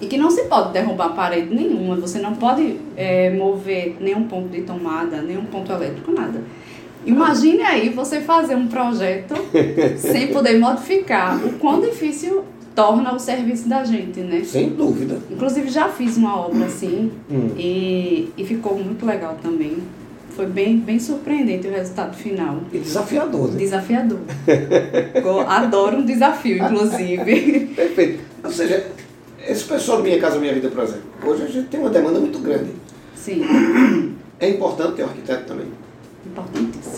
E 0.00 0.06
que 0.06 0.16
não 0.16 0.30
se 0.30 0.44
pode 0.44 0.72
derrubar 0.72 1.10
parede 1.10 1.54
nenhuma, 1.54 1.94
você 1.96 2.18
não 2.18 2.34
pode 2.34 2.76
é, 2.96 3.30
mover 3.30 3.96
nenhum 4.00 4.24
ponto 4.24 4.48
de 4.48 4.62
tomada, 4.62 5.20
nenhum 5.20 5.44
ponto 5.44 5.70
elétrico, 5.70 6.10
nada. 6.10 6.42
Imagine 7.04 7.62
aí 7.62 7.88
você 7.90 8.20
fazer 8.20 8.54
um 8.54 8.66
projeto 8.66 9.34
sem 9.96 10.28
poder 10.28 10.58
modificar. 10.58 11.36
O 11.44 11.52
quão 11.54 11.80
difícil 11.80 12.44
torna 12.80 13.14
o 13.14 13.18
serviço 13.18 13.68
da 13.68 13.84
gente, 13.84 14.20
né? 14.20 14.42
Sem 14.44 14.70
dúvida. 14.70 15.18
Inclusive 15.30 15.68
já 15.68 15.88
fiz 15.88 16.16
uma 16.16 16.40
obra 16.46 16.64
assim 16.64 17.12
hum. 17.30 17.50
e, 17.56 18.30
e 18.36 18.44
ficou 18.44 18.78
muito 18.78 19.04
legal 19.04 19.36
também. 19.42 19.78
Foi 20.30 20.46
bem, 20.46 20.78
bem 20.78 20.98
surpreendente 20.98 21.66
o 21.66 21.70
resultado 21.70 22.16
final. 22.16 22.60
E 22.72 22.78
desafiador, 22.78 23.50
né? 23.50 23.58
Desafiador. 23.58 24.20
Adoro 25.46 25.98
um 25.98 26.04
desafio, 26.06 26.64
inclusive. 26.64 27.66
Perfeito. 27.76 28.20
Ou 28.42 28.50
seja, 28.50 28.86
esse 29.46 29.64
pessoal 29.64 30.02
Minha 30.02 30.18
Casa 30.18 30.38
Minha 30.38 30.54
Vida, 30.54 30.70
por 30.70 30.82
exemplo, 30.82 31.02
hoje 31.26 31.42
a 31.42 31.46
gente 31.46 31.68
tem 31.68 31.80
uma 31.80 31.90
demanda 31.90 32.18
muito 32.18 32.38
grande. 32.38 32.70
Sim, 33.14 33.44
É 34.38 34.48
importante 34.48 34.94
ter 34.94 35.02
um 35.04 35.08
arquiteto 35.08 35.44
também. 35.44 35.66
importantíssimo. 36.24 36.89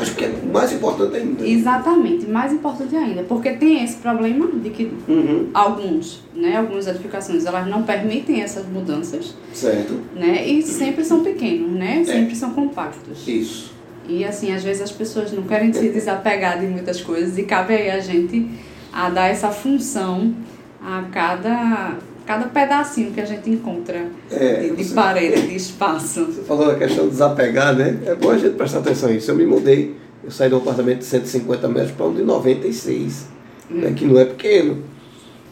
Acho 0.00 0.14
que 0.14 0.24
é 0.24 0.32
mais 0.52 0.72
importante 0.72 1.16
ainda. 1.16 1.46
Exatamente, 1.46 2.26
mais 2.26 2.52
importante 2.52 2.96
ainda, 2.96 3.22
porque 3.24 3.52
tem 3.52 3.84
esse 3.84 3.96
problema 3.96 4.46
de 4.48 4.70
que 4.70 4.90
Uhum, 5.08 5.48
alguns, 5.52 6.22
né, 6.34 6.56
algumas 6.56 6.86
edificações, 6.86 7.44
elas 7.44 7.66
não 7.66 7.82
permitem 7.82 8.40
essas 8.42 8.66
mudanças, 8.66 9.34
certo. 9.52 10.00
né, 10.14 10.46
e 10.46 10.62
sempre 10.62 11.04
são 11.04 11.22
pequenos, 11.22 11.70
né, 11.72 12.02
sempre 12.04 12.34
são 12.34 12.50
compactos. 12.50 13.26
Isso. 13.28 13.72
E 14.08 14.24
assim, 14.24 14.52
às 14.52 14.64
vezes 14.64 14.82
as 14.82 14.90
pessoas 14.90 15.30
não 15.32 15.42
querem 15.44 15.72
se 15.72 15.88
desapegar 15.90 16.58
de 16.58 16.66
muitas 16.66 17.00
coisas 17.00 17.38
e 17.38 17.44
cabe 17.44 17.74
aí 17.74 17.90
a 17.90 18.00
gente 18.00 18.48
a 18.92 19.08
dar 19.08 19.28
essa 19.28 19.50
função 19.50 20.34
a 20.82 21.04
cada, 21.12 21.96
cada 22.26 22.46
pedacinho 22.46 23.12
que 23.12 23.20
a 23.20 23.24
gente 23.24 23.50
encontra 23.50 24.06
É, 24.30 24.60
de, 24.62 24.76
de 24.76 24.84
você- 24.84 24.94
parede, 24.94 25.46
de 25.48 25.56
espaço. 25.56 26.26
Você 26.26 26.42
falou 26.42 26.66
da 26.66 26.74
questão 26.74 27.04
de 27.04 27.10
desapegar, 27.10 27.74
né? 27.74 27.98
É 28.06 28.14
bom 28.14 28.30
a 28.30 28.38
gente 28.38 28.54
prestar 28.56 28.78
atenção 28.78 29.10
nisso. 29.10 29.30
Eu 29.30 29.34
me 29.36 29.46
mudei, 29.46 29.96
eu 30.22 30.30
saí 30.30 30.48
de 30.48 30.54
um 30.54 30.58
apartamento 30.58 30.98
de 30.98 31.04
150 31.06 31.68
metros 31.68 31.92
para 31.92 32.06
um 32.06 32.14
de 32.14 32.22
96, 32.22 33.26
né? 33.70 33.92
que 33.96 34.04
não 34.04 34.18
é 34.18 34.24
pequeno. 34.24 34.82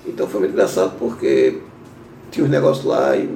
Então 0.06 0.26
foi 0.28 0.40
muito 0.40 0.52
engraçado 0.52 0.94
porque 0.98 1.58
tinha 2.30 2.44
uns 2.44 2.50
negócios 2.50 2.84
lá 2.86 3.16
e, 3.16 3.28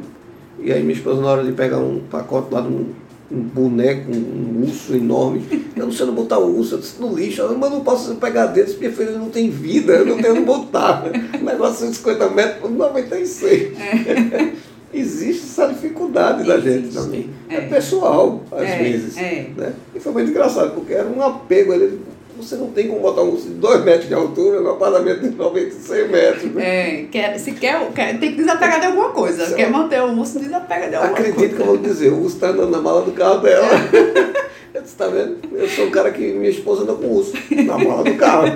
e 0.60 0.72
aí 0.72 0.82
minha 0.82 0.94
esposa, 0.94 1.20
na 1.20 1.28
hora 1.28 1.44
de 1.44 1.52
pegar 1.52 1.78
um 1.78 2.00
pacote 2.10 2.52
lá 2.52 2.60
de 2.60 2.68
um, 2.68 2.90
um 3.32 3.40
boneco, 3.42 4.10
um, 4.12 4.62
urso 4.62 4.94
enorme, 4.94 5.42
eu 5.74 5.86
não 5.86 5.92
sei 5.92 6.06
onde 6.06 6.14
botar 6.16 6.38
o 6.38 6.58
urso, 6.58 6.74
eu 6.74 6.78
disse 6.80 7.00
no 7.00 7.14
lixo, 7.14 7.40
eu, 7.42 7.56
mas 7.56 7.70
não 7.70 7.80
posso 7.80 8.14
pegar 8.16 8.46
dele, 8.46 8.76
minha 8.78 8.92
filha 8.92 9.12
não 9.12 9.30
tem 9.30 9.48
vida, 9.50 9.94
eu 9.94 10.04
não 10.06 10.18
tenho 10.18 10.34
onde 10.34 10.44
botar. 10.44 11.04
O 11.06 11.38
negócio 11.44 11.86
de 11.88 11.94
150 11.96 12.30
metros 12.30 12.60
por 12.60 12.70
96. 12.70 13.72
Existe 14.94 15.44
essa 15.44 15.68
dificuldade 15.68 16.46
da 16.46 16.58
gente 16.60 16.88
Existe, 16.88 16.94
também. 16.94 17.30
É, 17.48 17.56
é. 17.56 17.60
pessoal, 17.62 18.42
às 18.52 18.60
É, 18.68 18.78
vezes. 18.82 19.16
é. 19.16 19.48
Né? 19.56 19.72
E 19.94 19.98
foi 20.00 20.12
muito 20.12 20.30
engraçado, 20.30 20.74
porque 20.74 20.92
era 20.92 21.08
um 21.08 21.22
apego. 21.22 21.72
Ele, 21.72 21.98
você 22.42 22.56
não 22.56 22.68
tem 22.68 22.88
como 22.88 23.00
botar 23.00 23.22
um 23.22 23.34
de 23.36 23.48
2 23.50 23.84
metros 23.84 24.08
de 24.08 24.14
altura 24.14 24.60
no 24.60 24.70
apartamento 24.70 25.20
de 25.20 25.30
96 25.36 26.10
metros. 26.10 26.44
Né? 26.52 26.62
É, 26.64 27.04
quer, 27.10 27.38
se 27.38 27.52
quer, 27.52 27.90
quer, 27.92 28.18
tem 28.18 28.30
que 28.32 28.36
desapegar 28.38 28.80
de 28.80 28.86
alguma 28.86 29.10
coisa. 29.10 29.44
Certo. 29.44 29.56
Quer 29.56 29.70
manter 29.70 30.00
o 30.02 30.18
urso, 30.18 30.38
desapega 30.38 30.88
de 30.88 30.94
alguma 30.96 31.12
Acredito 31.12 31.36
coisa. 31.36 31.54
que 31.54 31.60
eu 31.60 31.66
vou 31.66 31.76
dizer, 31.78 32.12
o 32.12 32.20
urso 32.22 32.36
está 32.36 32.48
andando 32.48 32.70
na 32.70 32.80
mala 32.80 33.02
do 33.02 33.12
carro 33.12 33.38
dela. 33.40 33.66
Eu 34.74 34.80
disse, 34.80 34.96
tá 34.96 35.06
vendo? 35.06 35.36
Eu 35.52 35.68
sou 35.68 35.84
um 35.84 35.90
cara 35.90 36.10
que 36.10 36.32
minha 36.32 36.48
esposa 36.48 36.82
anda 36.84 36.94
com 36.94 37.06
urso 37.06 37.34
na 37.50 37.76
mala 37.76 38.02
do 38.02 38.14
carro. 38.14 38.46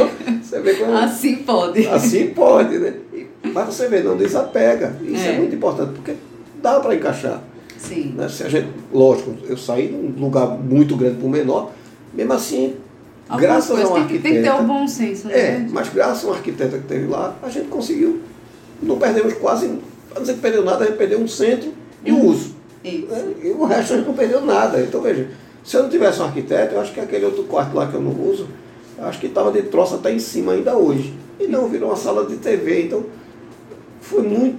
Você 0.42 0.60
vê 0.60 0.74
como. 0.74 0.94
Assim 0.96 1.36
pode. 1.36 1.86
Assim 1.86 2.28
pode, 2.28 2.78
né? 2.78 2.94
Mas 3.42 3.66
você 3.74 3.86
vê, 3.86 4.00
não 4.00 4.16
desapega. 4.16 4.96
Isso 5.02 5.26
é, 5.26 5.34
É. 5.34 5.36
muito 5.36 5.54
importante, 5.54 5.92
porque 5.92 6.14
dá 6.62 6.80
para 6.80 6.94
encaixar. 6.94 7.42
Sim. 7.76 8.14
Né? 8.16 8.28
Se 8.30 8.44
a 8.44 8.48
gente, 8.48 8.68
lógico, 8.92 9.34
eu 9.46 9.56
saí 9.58 9.88
de 9.88 9.94
um 9.94 10.14
lugar 10.18 10.46
muito 10.48 10.96
grande 10.96 11.16
para 11.16 11.26
o 11.26 11.30
menor, 11.30 11.70
mesmo 12.14 12.32
assim, 12.32 12.74
Algumas 13.28 13.40
graças 13.50 13.70
a 13.70 13.74
coisas 13.74 13.90
um 13.90 13.94
tem, 13.94 14.06
que- 14.06 14.18
tem 14.20 14.32
que 14.36 14.42
ter 14.42 14.50
o 14.50 14.62
bom 14.62 14.88
senso, 14.88 15.30
É, 15.30 15.58
né? 15.58 15.68
mas 15.70 15.88
graças 15.90 16.24
a 16.24 16.28
um 16.28 16.32
arquiteta 16.32 16.78
que 16.78 16.84
teve 16.86 17.06
lá, 17.06 17.36
a 17.42 17.48
gente 17.48 17.68
conseguiu. 17.68 18.20
Não 18.82 18.98
perdemos 18.98 19.34
quase, 19.34 19.78
para 20.10 20.20
dizer 20.20 20.34
que 20.34 20.40
perdeu 20.40 20.64
nada, 20.64 20.84
a 20.84 20.86
gente 20.86 20.96
perdeu 20.96 21.18
um 21.20 21.28
centro 21.28 21.72
e 22.04 22.10
um 22.12 22.24
uso. 22.24 22.54
Isso. 22.84 23.06
né? 23.08 23.34
E 23.42 23.48
o 23.50 23.64
resto 23.64 23.92
a 23.94 23.96
gente 23.96 24.06
não 24.06 24.14
perdeu 24.14 24.40
nada. 24.40 24.80
Então 24.80 25.00
veja, 25.02 25.28
se 25.64 25.76
eu 25.76 25.82
não 25.82 25.90
tivesse 25.90 26.20
um 26.20 26.24
arquiteto, 26.24 26.74
eu 26.74 26.80
acho 26.80 26.92
que 26.94 27.00
aquele 27.00 27.24
outro 27.26 27.42
quarto 27.44 27.74
lá 27.76 27.86
que 27.86 27.94
eu 27.94 28.00
não 28.00 28.12
uso, 28.12 28.48
eu 28.96 29.04
acho 29.04 29.18
que 29.20 29.26
estava 29.26 29.50
de 29.52 29.62
troça 29.62 29.96
até 29.96 30.12
em 30.12 30.18
cima 30.18 30.52
ainda 30.52 30.76
hoje. 30.76 31.12
E 31.40 31.46
não 31.46 31.68
virou 31.68 31.90
uma 31.90 31.96
sala 31.96 32.24
de 32.24 32.36
TV. 32.36 32.84
Então 32.84 33.04
foi 34.00 34.22
muito 34.22 34.56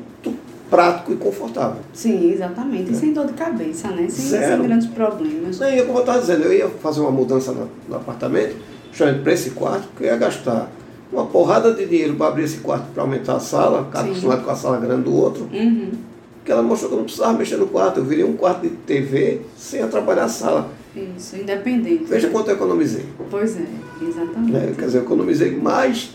prático 0.69 1.13
e 1.13 1.15
confortável. 1.15 1.81
Sim, 1.93 2.31
exatamente. 2.31 2.91
E 2.91 2.95
sem 2.95 3.13
dor 3.13 3.25
de 3.25 3.33
cabeça, 3.33 3.89
né? 3.89 4.07
Sem, 4.09 4.39
sem 4.39 4.61
grandes 4.61 4.87
problemas. 4.87 5.59
Não, 5.59 5.69
e 5.69 5.81
como 5.81 5.97
eu 5.97 6.01
estava 6.01 6.19
dizendo, 6.19 6.43
eu 6.43 6.53
ia 6.53 6.67
fazer 6.67 7.01
uma 7.01 7.11
mudança 7.11 7.51
no, 7.51 7.69
no 7.87 7.95
apartamento, 7.95 8.55
justamente 8.91 9.21
para 9.21 9.33
esse 9.33 9.51
quarto, 9.51 9.87
porque 9.87 10.03
eu 10.03 10.07
ia 10.07 10.17
gastar 10.17 10.69
uma 11.11 11.25
porrada 11.25 11.73
de 11.73 11.85
dinheiro 11.85 12.15
para 12.15 12.27
abrir 12.27 12.43
esse 12.43 12.57
quarto 12.57 12.85
para 12.93 13.01
aumentar 13.03 13.35
a 13.35 13.39
sala, 13.39 13.89
Sim. 13.91 13.99
acostumado 13.99 14.43
com 14.43 14.51
a 14.51 14.55
sala 14.55 14.77
grande 14.77 15.03
do 15.03 15.15
outro. 15.15 15.49
Uhum. 15.51 15.91
Porque 16.37 16.51
ela 16.51 16.61
mostrou 16.61 16.89
que 16.89 16.95
eu 16.95 16.99
não 16.99 17.05
precisava 17.05 17.37
mexer 17.37 17.57
no 17.57 17.67
quarto, 17.67 17.99
eu 17.99 18.05
virei 18.05 18.23
um 18.23 18.33
quarto 18.33 18.61
de 18.61 18.69
TV 18.69 19.41
sem 19.57 19.81
atrapalhar 19.81 20.25
a 20.25 20.29
sala. 20.29 20.69
Isso, 20.95 21.35
independente. 21.35 22.05
Veja 22.05 22.29
quanto 22.29 22.49
eu 22.49 22.55
economizei. 22.55 23.05
Pois 23.29 23.57
é, 23.57 23.65
exatamente. 24.01 24.51
Né? 24.51 24.73
Quer 24.77 24.85
dizer, 24.85 24.97
eu 24.99 25.03
economizei 25.03 25.55
mais, 25.55 26.11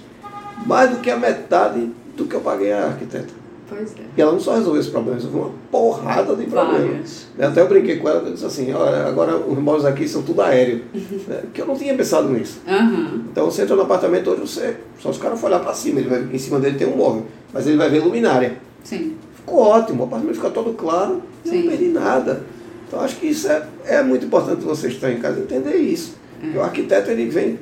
mais 0.65 0.91
do 0.91 0.99
que 0.99 1.11
a 1.11 1.17
metade 1.17 1.91
do 2.17 2.25
que 2.27 2.35
eu 2.35 2.41
paguei 2.41 2.73
a 2.73 2.87
arquiteta. 2.87 3.44
Pois 3.69 3.93
é. 3.93 4.03
E 4.17 4.21
ela 4.21 4.33
não 4.33 4.41
só 4.41 4.55
resolveu 4.55 4.81
esse 4.81 4.91
problema, 4.91 5.17
resolveu 5.17 5.41
uma 5.43 5.51
porrada 5.71 6.35
de 6.37 6.45
problemas. 6.47 6.89
Várias. 6.91 7.27
Né, 7.37 7.47
Até 7.47 7.61
eu 7.63 7.69
brinquei 7.69 7.97
com 7.99 8.09
ela, 8.09 8.23
eu 8.27 8.33
disse 8.33 8.45
assim, 8.45 8.73
olha, 8.73 9.07
agora 9.07 9.37
os 9.37 9.59
móveis 9.59 9.85
aqui 9.85 10.07
são 10.07 10.23
tudo 10.23 10.43
aéreo. 10.43 10.83
né, 11.27 11.43
Que 11.53 11.63
eu 11.63 11.67
não 11.67 11.77
tinha 11.77 11.95
pensado 11.95 12.29
nisso. 12.29 12.61
Aham. 12.69 13.23
Então 13.33 13.47
você 13.51 13.63
entra 13.63 13.75
no 13.77 13.83
apartamento 13.83 14.31
hoje, 14.31 14.41
você, 14.43 14.77
só 14.99 15.13
se 15.13 15.19
o 15.19 15.23
cara 15.23 15.37
for 15.37 15.47
olhar 15.47 15.61
para 15.61 15.73
cima, 15.75 16.01
ele 16.01 16.09
vai, 16.09 16.23
em 16.33 16.39
cima 16.39 16.61
dele 16.61 16.77
tem 16.79 16.87
um 16.87 16.97
móvel, 16.97 17.25
mas 17.53 17.67
ele 17.67 17.77
vai 17.77 17.89
ver 17.89 18.01
luminária. 18.01 18.57
Sim. 18.83 19.15
Ficou 19.37 19.61
ótimo, 19.61 20.03
o 20.03 20.07
apartamento 20.07 20.37
fica 20.37 20.51
todo 20.51 20.73
claro, 20.75 21.23
Sim. 21.45 21.63
não 21.63 21.69
perdi 21.69 21.89
nada. 21.89 22.43
Então 22.87 23.01
acho 23.01 23.17
que 23.17 23.27
isso 23.29 23.49
é, 23.49 23.67
é 23.87 24.03
muito 24.03 24.27
importante 24.27 24.63
vocês 24.63 24.93
que 24.93 24.99
estão 24.99 25.11
em 25.11 25.19
casa 25.21 25.41
entender 25.41 25.77
isso. 25.77 26.17
É. 26.43 26.57
O 26.59 26.63
arquiteto 26.63 27.11
ele 27.11 27.27
vem 27.31 27.59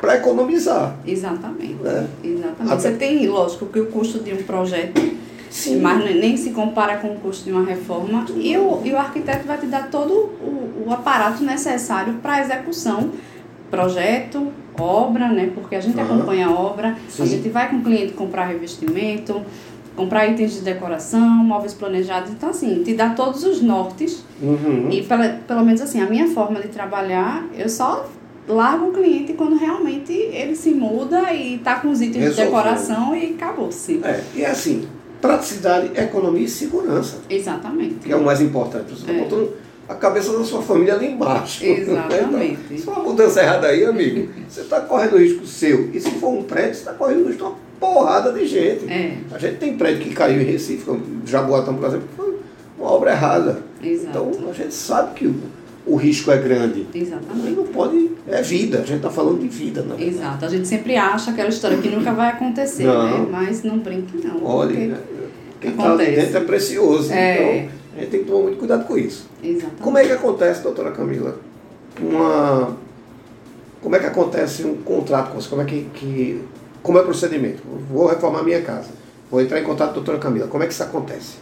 para 0.00 0.16
economizar. 0.16 0.94
Exatamente. 1.06 1.76
É. 1.84 2.04
Exatamente. 2.22 2.72
Até- 2.72 2.76
Você 2.76 2.92
tem, 2.92 3.26
lógico, 3.28 3.66
que 3.66 3.80
o 3.80 3.86
custo 3.86 4.18
de 4.18 4.32
um 4.34 4.42
projeto, 4.42 5.00
Sim. 5.56 5.80
mas 5.80 6.04
nem- 6.04 6.36
se 6.36 6.50
compara 6.50 6.96
com 6.98 7.08
o 7.08 7.16
custo 7.16 7.44
de 7.44 7.52
uma 7.52 7.64
reforma. 7.64 8.24
E 8.36 8.56
o, 8.58 8.80
e 8.84 8.92
o 8.92 8.98
arquiteto 8.98 9.46
vai 9.46 9.56
te 9.58 9.66
dar 9.66 9.88
todo 9.90 10.12
o, 10.12 10.84
o 10.86 10.92
aparato 10.92 11.42
necessário 11.42 12.14
para 12.22 12.34
a 12.34 12.40
execução. 12.42 13.10
Projeto, 13.70 14.52
obra, 14.78 15.28
né? 15.28 15.50
Porque 15.54 15.74
a 15.74 15.80
gente 15.80 15.98
Aham. 15.98 16.14
acompanha 16.16 16.46
a 16.46 16.50
obra, 16.52 16.96
Sim. 17.08 17.22
a 17.22 17.26
gente 17.26 17.48
vai 17.48 17.68
com 17.68 17.76
o 17.76 17.82
cliente 17.82 18.12
comprar 18.12 18.44
revestimento, 18.46 19.40
comprar 19.96 20.28
itens 20.28 20.54
de 20.54 20.60
decoração, 20.60 21.20
móveis 21.28 21.74
planejados. 21.74 22.30
Então, 22.30 22.50
assim, 22.50 22.82
te 22.84 22.94
dá 22.94 23.10
todos 23.10 23.42
os 23.44 23.60
nortes 23.62 24.24
Uhum. 24.40 24.88
E 24.90 25.02
pela, 25.02 25.26
pelo 25.48 25.64
menos 25.64 25.80
assim, 25.80 25.98
a 25.98 26.04
minha 26.04 26.28
forma 26.28 26.60
de 26.60 26.68
trabalhar, 26.68 27.46
eu 27.56 27.70
só 27.70 28.06
largo 28.46 28.88
o 28.88 28.92
cliente 28.92 29.32
quando 29.32 29.56
realmente 29.56 30.12
ele 30.12 30.54
se 30.54 30.72
muda 30.72 31.32
e 31.32 31.56
tá 31.56 31.76
com 31.76 31.88
os 31.88 32.02
itens 32.02 32.22
Resolveu. 32.22 32.44
de 32.44 32.50
decoração 32.50 33.16
e 33.16 33.32
acabou-se. 33.32 33.98
É, 34.04 34.22
e 34.34 34.42
é 34.42 34.50
assim, 34.50 34.86
praticidade, 35.26 35.90
economia 36.00 36.44
e 36.44 36.48
segurança, 36.48 37.18
Exatamente. 37.28 37.94
que 37.96 38.12
é 38.12 38.16
o 38.16 38.24
mais 38.24 38.40
importante. 38.40 38.90
Você 38.90 39.00
está 39.02 39.12
É. 39.12 39.18
botando 39.18 39.50
a 39.88 39.94
cabeça 39.94 40.36
da 40.36 40.44
sua 40.44 40.62
família 40.62 40.94
ali 40.94 41.06
embaixo. 41.12 41.64
Exatamente. 41.66 42.58
Então, 42.70 42.76
se 42.78 42.82
for 42.84 42.94
uma 42.94 43.02
mudança 43.04 43.40
errada 43.40 43.66
aí, 43.68 43.84
amigo, 43.84 44.28
você 44.48 44.60
está 44.62 44.80
correndo 44.80 45.16
risco 45.18 45.46
seu. 45.46 45.90
E 45.92 46.00
se 46.00 46.10
for 46.12 46.28
um 46.30 46.42
prédio, 46.42 46.74
você 46.74 46.80
está 46.80 46.92
correndo 46.92 47.26
risco 47.26 47.36
de 47.36 47.42
uma 47.42 47.54
porrada 47.78 48.32
de 48.32 48.46
gente. 48.46 48.90
É, 48.90 49.18
A 49.32 49.38
gente 49.38 49.56
tem 49.58 49.76
prédio 49.76 50.02
que 50.02 50.14
caiu 50.14 50.40
em 50.40 50.44
Recife, 50.44 50.84
como 50.84 51.02
Jaboatão, 51.26 51.74
por 51.74 51.86
exemplo, 51.88 52.08
foi 52.16 52.34
uma 52.78 52.90
obra 52.90 53.10
errada. 53.12 53.62
exato. 53.82 54.08
Então 54.30 54.50
a 54.50 54.52
gente 54.52 54.74
sabe 54.74 55.14
que 55.14 55.32
o, 55.86 55.94
risco 55.96 56.30
é 56.32 56.38
grande. 56.38 56.86
Mas 56.92 57.02
Exatamente. 57.02 57.50
não 57.56 57.64
pode. 57.64 58.10
É 58.26 58.42
vida, 58.42 58.78
a 58.78 58.80
gente 58.80 58.96
está 58.96 59.10
falando 59.10 59.38
de 59.40 59.46
vida, 59.46 59.82
né? 59.82 59.94
Exato. 60.00 60.44
A 60.44 60.48
gente 60.48 60.66
sempre 60.66 60.96
acha 60.96 61.30
aquela 61.30 61.48
história 61.48 61.78
que 61.78 61.88
nunca 61.88 62.12
vai 62.12 62.30
acontecer, 62.30 62.82
Não. 62.84 63.20
né? 63.24 63.28
Mas 63.30 63.62
não 63.62 63.78
brinque 63.78 64.26
não. 64.26 64.44
Olha, 64.44 64.70
porque- 64.70 64.86
né, 64.88 64.98
quem 65.72 65.78
está 65.86 65.92
ali 65.92 66.16
dentro 66.16 66.36
é 66.38 66.40
precioso. 66.40 67.12
É. 67.12 67.34
Então 67.34 67.76
a 67.96 68.00
gente 68.00 68.10
tem 68.10 68.20
que 68.20 68.26
tomar 68.26 68.42
muito 68.42 68.58
cuidado 68.58 68.84
com 68.86 68.98
isso. 68.98 69.26
Exatamente. 69.42 69.80
Como 69.82 69.98
é 69.98 70.04
que 70.04 70.12
acontece, 70.12 70.62
doutora 70.62 70.90
Camila? 70.92 71.38
Uma. 72.00 72.76
Como 73.82 73.94
é 73.94 73.98
que 73.98 74.06
acontece 74.06 74.64
um 74.64 74.76
contrato 74.82 75.30
com 75.32 75.40
você? 75.40 75.48
Como 75.48 75.62
é 75.62 75.64
que, 75.64 75.86
que- 75.94 76.40
Como 76.82 76.98
é 76.98 77.00
o 77.00 77.04
procedimento? 77.04 77.62
Vou 77.90 78.06
reformar 78.06 78.42
minha 78.42 78.60
casa. 78.62 78.88
Vou 79.30 79.40
entrar 79.40 79.60
em 79.60 79.64
contato 79.64 79.88
com 79.88 79.92
a 79.92 79.94
doutora 79.94 80.18
Camila. 80.18 80.46
Como 80.46 80.62
é 80.62 80.66
que 80.66 80.72
isso 80.72 80.82
acontece? 80.82 81.34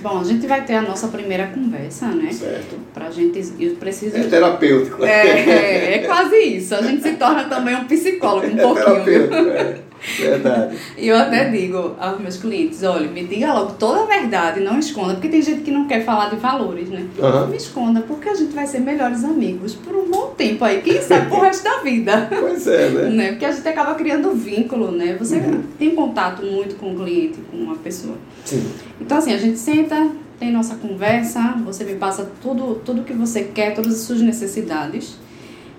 Bom, 0.00 0.20
a 0.20 0.24
gente 0.24 0.46
vai 0.46 0.64
ter 0.64 0.74
a 0.74 0.82
nossa 0.82 1.08
primeira 1.08 1.48
conversa, 1.48 2.06
né? 2.06 2.30
Certo. 2.32 2.76
Pra 2.94 3.10
gente. 3.10 3.52
Eu 3.58 3.74
preciso. 3.76 4.16
É 4.16 4.22
terapêutico. 4.24 5.04
É, 5.04 5.26
é, 5.40 5.94
é 5.96 5.98
quase 6.06 6.36
isso. 6.36 6.74
A 6.74 6.82
gente 6.82 7.02
se 7.02 7.12
torna 7.14 7.44
também 7.44 7.74
um 7.74 7.84
psicólogo, 7.86 8.46
um 8.46 8.58
É 8.58 8.62
pouquinho. 8.62 8.84
terapêutico, 9.04 9.34
é. 9.34 9.78
Verdade. 10.18 10.76
E 10.96 11.08
eu 11.08 11.16
até 11.16 11.48
digo 11.50 11.94
aos 11.98 12.20
meus 12.20 12.36
clientes, 12.36 12.82
olha, 12.82 13.08
me 13.10 13.24
diga 13.24 13.52
logo 13.52 13.72
toda 13.72 14.02
a 14.02 14.06
verdade, 14.06 14.60
não 14.60 14.78
esconda, 14.78 15.14
porque 15.14 15.28
tem 15.28 15.42
gente 15.42 15.62
que 15.62 15.70
não 15.70 15.86
quer 15.86 16.04
falar 16.04 16.30
de 16.30 16.36
valores, 16.36 16.88
né? 16.88 17.06
Não 17.18 17.48
me 17.48 17.56
esconda, 17.56 18.00
porque 18.02 18.28
a 18.28 18.34
gente 18.34 18.52
vai 18.54 18.66
ser 18.66 18.80
melhores 18.80 19.24
amigos 19.24 19.74
por 19.74 19.94
um 19.94 20.08
bom 20.10 20.34
tempo 20.36 20.64
aí, 20.64 20.80
quem 20.82 21.00
sabe 21.02 21.28
pro 21.28 21.40
resto 21.42 21.64
da 21.64 21.78
vida. 21.78 22.28
Pois 22.40 22.66
é, 22.66 22.88
né? 22.90 23.08
Né? 23.10 23.28
Porque 23.32 23.44
a 23.44 23.52
gente 23.52 23.68
acaba 23.68 23.94
criando 23.94 24.32
vínculo, 24.32 24.90
né? 24.92 25.16
Você 25.18 25.36
Uhum. 25.38 25.62
tem 25.78 25.94
contato 25.94 26.42
muito 26.44 26.76
com 26.76 26.92
o 26.92 26.96
cliente, 26.96 27.38
com 27.50 27.56
uma 27.56 27.76
pessoa. 27.76 28.16
Sim. 28.44 28.70
Então 29.00 29.18
assim, 29.18 29.32
a 29.32 29.38
gente 29.38 29.58
senta, 29.58 30.10
tem 30.38 30.52
nossa 30.52 30.76
conversa, 30.76 31.54
você 31.64 31.84
me 31.84 31.94
passa 31.96 32.30
tudo, 32.42 32.76
tudo 32.84 33.02
que 33.02 33.12
você 33.12 33.44
quer, 33.44 33.74
todas 33.74 33.94
as 33.94 34.00
suas 34.00 34.20
necessidades. 34.20 35.16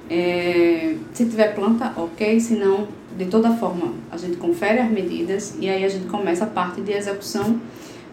É, 0.09 0.95
se 1.13 1.25
tiver 1.25 1.53
planta, 1.53 1.93
ok, 1.95 2.39
se 2.39 2.55
não, 2.55 2.87
de 3.19 3.25
toda 3.25 3.51
forma, 3.51 3.93
a 4.09 4.15
gente 4.15 4.37
confere 4.37 4.79
as 4.79 4.89
medidas 4.89 5.57
e 5.59 5.69
aí 5.69 5.83
a 5.83 5.89
gente 5.89 6.07
começa 6.07 6.45
a 6.45 6.47
parte 6.47 6.79
de 6.79 6.93
execução 6.93 7.59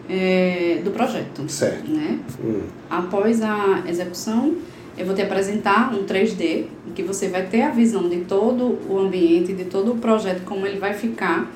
é, 0.09 0.81
do 0.83 0.91
projeto. 0.91 1.47
Certo. 1.47 1.89
Né? 1.89 2.19
Hum. 2.43 2.63
Após 2.89 3.41
a 3.41 3.83
execução, 3.87 4.55
eu 4.97 5.05
vou 5.05 5.15
te 5.15 5.21
apresentar 5.21 5.93
um 5.93 6.03
3D, 6.03 6.65
em 6.85 6.91
que 6.93 7.03
você 7.03 7.29
vai 7.29 7.45
ter 7.45 7.61
a 7.61 7.69
visão 7.69 8.09
de 8.09 8.17
todo 8.25 8.77
o 8.89 8.99
ambiente, 8.99 9.53
de 9.53 9.63
todo 9.63 9.93
o 9.93 9.97
projeto, 9.97 10.43
como 10.43 10.67
ele 10.67 10.77
vai 10.77 10.93
ficar. 10.93 11.49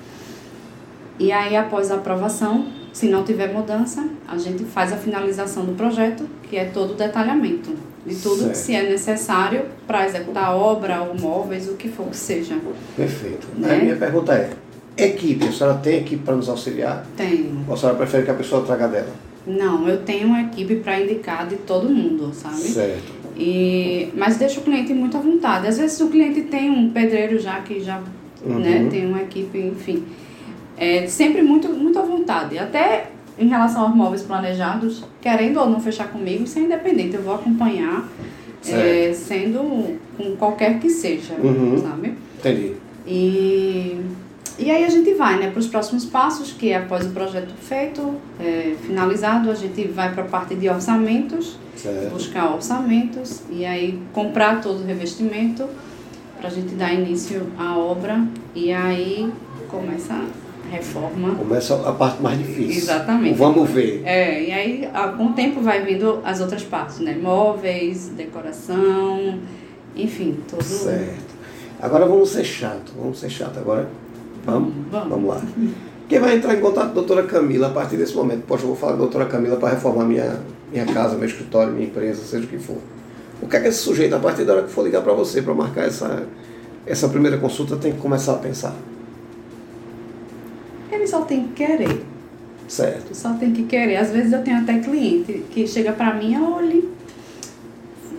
E 1.20 1.30
aí, 1.34 1.58
após 1.58 1.92
a 1.92 1.96
aprovação, 1.96 2.68
se 2.94 3.10
não 3.10 3.26
tiver 3.26 3.52
mudança, 3.52 4.08
a 4.30 4.38
gente 4.38 4.64
faz 4.64 4.94
a 4.94 4.98
finalização 4.98 5.66
do 5.66 5.74
projeto, 5.74 6.26
que 6.44 6.56
é 6.56 6.64
todo 6.64 6.92
o 6.92 6.96
detalhamento 6.96 7.91
de 8.06 8.16
tudo 8.16 8.38
Certo. 8.40 8.52
que 8.52 8.58
se 8.58 8.76
é 8.76 8.90
necessário 8.90 9.64
para 9.86 10.06
executar 10.08 10.46
a 10.46 10.56
obra, 10.56 11.02
ou 11.02 11.18
móveis, 11.20 11.68
o 11.70 11.74
que 11.74 11.88
for 11.88 12.08
que 12.08 12.18
seja. 12.18 12.58
Perfeito. 12.96 13.48
Né? 13.58 13.72
Aí 13.72 13.82
minha 13.84 13.96
pergunta 13.96 14.34
é, 14.34 14.50
equipe, 15.06 15.48
a 15.48 15.52
senhora 15.52 15.78
tem 15.78 16.00
equipe 16.00 16.24
para 16.24 16.36
nos 16.36 16.50
auxiliar? 16.50 17.06
Tenho. 17.16 17.64
Ou 17.68 17.74
a 17.74 17.78
senhora 17.78 17.98
prefere 17.98 18.24
que 18.24 18.32
a 18.32 18.36
pessoa 18.36 18.64
traga 18.64 18.88
dela? 18.88 19.10
Não, 19.46 19.88
eu 19.88 20.00
tenho 20.04 20.28
uma 20.28 20.42
equipe 20.42 20.76
para 20.78 21.00
indicar 21.00 21.48
de 21.48 21.56
todo 21.58 21.90
mundo, 21.90 22.32
sabe? 22.34 22.56
Certo. 22.58 23.22
E, 23.38 24.10
mas 24.16 24.38
deixa 24.38 24.60
o 24.60 24.64
cliente 24.64 24.94
muito 24.94 25.18
à 25.18 25.20
vontade. 25.20 25.68
Às 25.68 25.78
vezes 25.78 26.00
o 26.02 26.08
cliente 26.10 26.42
tem 26.44 26.70
um 26.70 26.90
pedreiro 26.92 27.40
já 27.40 27.60
que 27.62 27.80
já 27.82 28.02
Uhum. 28.44 28.58
né, 28.60 28.88
tem 28.90 29.06
uma 29.06 29.22
equipe, 29.22 29.58
enfim. 29.60 30.04
É 30.76 31.06
sempre 31.08 31.44
muito, 31.44 31.70
muito 31.70 32.00
à 32.00 32.02
vontade. 32.02 32.58
Até 32.58 33.12
em 33.40 33.48
relação 33.48 33.84
aos 33.84 33.96
móveis 33.96 34.22
planejados, 34.24 35.04
querendo 35.22 35.60
ou 35.60 35.70
não 35.70 35.80
fechar 35.80 36.08
comigo, 36.10 36.44
isso 36.44 36.60
é 36.60 36.62
independente. 36.64 37.16
Eu 37.16 37.22
vou 37.24 37.36
acompanhar, 37.36 38.08
é, 38.68 39.12
sendo 39.14 39.98
com 40.18 40.36
qualquer 40.36 40.80
que 40.80 40.90
seja, 40.90 41.34
Uhum. 41.36 41.78
sabe? 41.82 42.14
Entendi. 42.40 42.74
E, 43.08 44.00
e 44.60 44.70
aí 44.70 44.84
a 44.86 44.90
gente 44.90 45.14
vai 45.16 45.40
né, 45.40 45.50
para 45.50 45.60
os 45.60 45.68
próximos 45.68 46.06
passos, 46.06 46.52
que 46.52 46.70
é 46.70 46.78
após 46.78 47.06
o 47.06 47.10
projeto 47.10 47.54
feito, 47.60 48.14
é, 48.40 48.76
finalizado, 48.86 49.50
a 49.50 49.56
gente 49.56 49.88
vai 49.88 50.14
para 50.14 50.24
a 50.24 50.28
parte 50.28 50.56
de 50.56 50.70
orçamentos, 50.70 51.58
Certo. 51.76 52.12
buscar 52.12 52.54
orçamentos 52.54 53.42
e 53.50 53.66
aí 53.66 53.98
comprar 54.14 54.62
todo 54.62 54.82
o 54.84 54.86
revestimento 54.86 55.66
para 56.38 56.48
a 56.50 56.52
gente 56.52 56.76
dar 56.76 56.94
início 56.94 57.48
à 57.58 57.76
obra 57.78 58.24
e 58.54 58.72
aí 58.72 59.32
começa 59.68 60.14
reforma. 60.72 61.36
Começa 61.36 61.76
a 61.88 61.92
parte 61.92 62.22
mais 62.22 62.38
difícil. 62.38 62.78
Exatamente. 62.84 63.34
O 63.34 63.38
Vamos 63.38 63.70
ver. 63.70 64.02
É, 64.06 64.44
e 64.44 64.52
aí 64.52 64.90
a- 64.94 65.10
com 65.10 65.28
o 65.28 65.34
tempo 65.34 65.62
vai 65.62 65.84
vindo 65.84 66.20
as 66.24 66.40
outras 66.42 66.64
partes, 66.64 67.00
né? 67.00 67.18
Móveis, 67.22 68.10
decoração, 68.18 69.40
enfim, 69.96 70.38
tudo. 70.50 70.64
Certo. 70.64 71.32
Agora 71.82 72.06
vamos 72.06 72.30
ser 72.30 72.44
chato. 72.44 72.92
Vamos 72.98 73.20
ser 73.20 73.30
chato 73.30 73.58
agora. 73.60 73.88
Vamos? 74.46 74.74
Vamos. 74.92 75.10
Vamos 75.10 75.30
lá. 75.30 75.42
Quem 76.08 76.20
vai 76.20 76.36
entrar 76.36 76.56
em 76.56 76.60
contato 76.60 76.86
com 76.86 76.92
a 76.92 76.94
doutora 76.94 77.24
Camila 77.24 77.68
a 77.68 77.72
partir 77.72 77.96
desse 77.98 78.16
momento? 78.16 78.44
Poxa, 78.46 78.64
eu 78.64 78.68
vou 78.68 78.76
falar 78.76 78.94
com 78.94 78.98
a 78.98 79.02
doutora 79.02 79.26
Camila 79.26 79.56
para 79.58 79.70
reformar 79.70 80.04
minha, 80.06 80.40
minha 80.72 80.86
casa, 80.86 81.16
meu 81.16 81.26
escritório, 81.28 81.72
minha 81.74 81.86
empresa, 81.88 82.22
seja 82.24 82.46
o 82.46 82.48
que 82.48 82.58
for. 82.58 82.78
O 83.42 83.48
que 83.48 83.56
é 83.56 83.60
que 83.62 83.68
esse 83.70 83.80
sujeito, 83.80 84.14
a 84.16 84.20
partir 84.20 84.44
da 84.44 84.54
hora 84.54 84.64
que 84.64 84.70
for 84.72 84.84
ligar 84.84 85.02
para 85.02 85.14
você 85.14 85.42
para 85.42 85.54
marcar 85.54 85.86
essa, 85.86 86.24
essa 86.86 87.08
primeira 87.10 87.38
consulta, 87.38 87.76
tem 87.78 87.94
que 87.94 87.98
começar 88.00 88.34
a 88.34 88.38
pensar? 88.38 88.76
Ele 91.02 91.08
só 91.08 91.22
tem 91.22 91.48
que 91.48 91.66
querer. 91.66 92.06
Certo. 92.68 93.16
Só 93.16 93.34
tem 93.34 93.52
que 93.52 93.64
querer. 93.64 93.98
Às 93.98 94.12
vezes 94.12 94.32
eu 94.32 94.44
tenho 94.44 94.62
até 94.62 94.78
cliente 94.80 95.44
que 95.50 95.68
chega 95.68 95.92
pra 95.92 96.14
mim, 96.14 96.38
olha, 96.40 96.82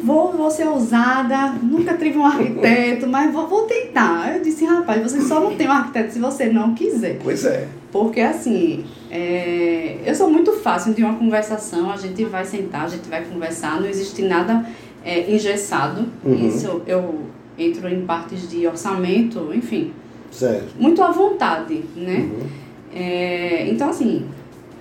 vou, 0.03 0.33
vou 0.33 0.51
ser 0.51 0.67
ousada, 0.67 1.53
nunca 1.63 1.97
tive 1.97 2.19
um 2.19 2.27
arquiteto, 2.27 3.07
mas 3.07 3.33
vou, 3.33 3.47
vou 3.47 3.63
tentar. 3.63 4.35
Eu 4.37 4.43
disse, 4.43 4.65
rapaz, 4.65 5.01
você 5.01 5.21
só 5.23 5.41
não 5.41 5.55
tem 5.55 5.69
um 5.69 5.73
arquiteto 5.73 6.13
se 6.13 6.19
você 6.19 6.47
não 6.47 6.75
quiser. 6.75 7.19
Pois 7.23 7.45
é. 7.45 7.69
Porque 7.93 8.21
assim, 8.21 8.85
é, 9.11 9.99
eu 10.05 10.15
sou 10.15 10.29
muito 10.29 10.53
fácil 10.55 10.93
de 10.93 11.05
uma 11.05 11.15
conversação, 11.15 11.91
a 11.91 11.97
gente 11.97 12.25
vai 12.25 12.45
sentar, 12.45 12.87
a 12.87 12.89
gente 12.89 13.09
vai 13.09 13.23
conversar, 13.25 13.81
não 13.81 13.89
existe 13.89 14.23
nada 14.23 14.67
é, 15.05 15.33
engessado. 15.33 16.07
Uhum. 16.25 16.49
Isso 16.49 16.83
eu 16.87 17.21
entro 17.57 17.89
em 17.89 18.05
partes 18.05 18.51
de 18.51 18.67
orçamento, 18.67 19.51
enfim, 19.55 19.93
Certo. 20.33 20.75
muito 20.79 21.03
à 21.03 21.11
vontade, 21.13 21.85
né? 21.95 22.29
Uhum. 22.33 22.62
É, 22.95 23.67
então, 23.69 23.89
assim, 23.91 24.27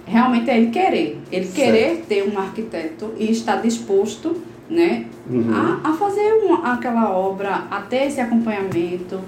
realmente 0.05 0.49
é 0.49 0.57
ele 0.57 0.71
querer. 0.71 1.19
Ele 1.31 1.45
Certo. 1.45 1.55
querer 1.55 2.05
ter 2.07 2.23
um 2.23 2.37
arquiteto 2.37 3.13
e 3.17 3.31
estar 3.31 3.61
disposto 3.61 4.35
né, 4.69 5.05
Uhum. 5.29 5.53
a, 5.53 5.89
a 5.89 5.93
fazer 5.93 6.31
uma, 6.43 6.73
aquela 6.73 7.11
obra, 7.15 7.67
a 7.69 7.81
ter 7.81 8.07
esse 8.07 8.19
acompanhamento, 8.21 9.15
Ou 9.15 9.23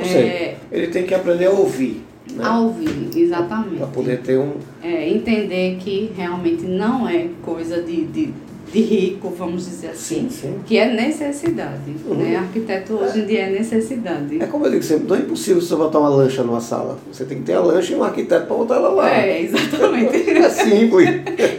é, 0.00 0.04
seja, 0.04 0.54
ele 0.70 0.86
tem 0.88 1.04
que 1.04 1.14
aprender 1.14 1.46
a 1.46 1.50
ouvir. 1.50 2.02
Né? 2.30 2.44
a 2.44 2.60
ouvir, 2.60 3.10
exatamente. 3.16 3.78
Para 3.78 3.86
poder 3.88 4.20
ter 4.20 4.38
um. 4.38 4.52
É, 4.82 5.08
entender 5.08 5.76
que 5.80 6.12
realmente 6.16 6.62
não 6.62 7.08
é 7.08 7.26
coisa 7.42 7.82
de, 7.82 8.04
de, 8.04 8.32
de 8.72 8.80
rico, 8.80 9.28
vamos 9.36 9.66
dizer 9.66 9.88
assim, 9.88 10.28
sim. 10.30 10.60
que 10.66 10.78
é 10.78 10.90
necessidade. 10.90 11.94
Uhum. 12.06 12.14
Né? 12.14 12.36
Arquiteto 12.36 12.94
hoje 12.94 13.20
em 13.20 13.26
dia 13.26 13.40
é 13.42 13.50
necessidade. 13.50 14.42
É 14.42 14.46
como 14.46 14.64
eu 14.66 14.70
digo 14.70 14.82
sempre, 14.82 15.08
não 15.08 15.16
é 15.16 15.18
impossível 15.18 15.60
você 15.60 15.76
botar 15.76 15.98
uma 15.98 16.08
lancha 16.08 16.42
numa 16.42 16.60
sala. 16.60 16.98
Você 17.12 17.24
tem 17.26 17.38
que 17.38 17.44
ter 17.44 17.52
a 17.52 17.60
lancha 17.60 17.92
e 17.92 17.96
um 17.96 18.02
arquiteto 18.02 18.46
para 18.46 18.56
botar 18.56 18.76
ela 18.76 18.88
lá. 18.88 19.10
É, 19.14 19.42
exatamente. 19.42 20.22
É 20.42 20.48
simples. 20.48 21.08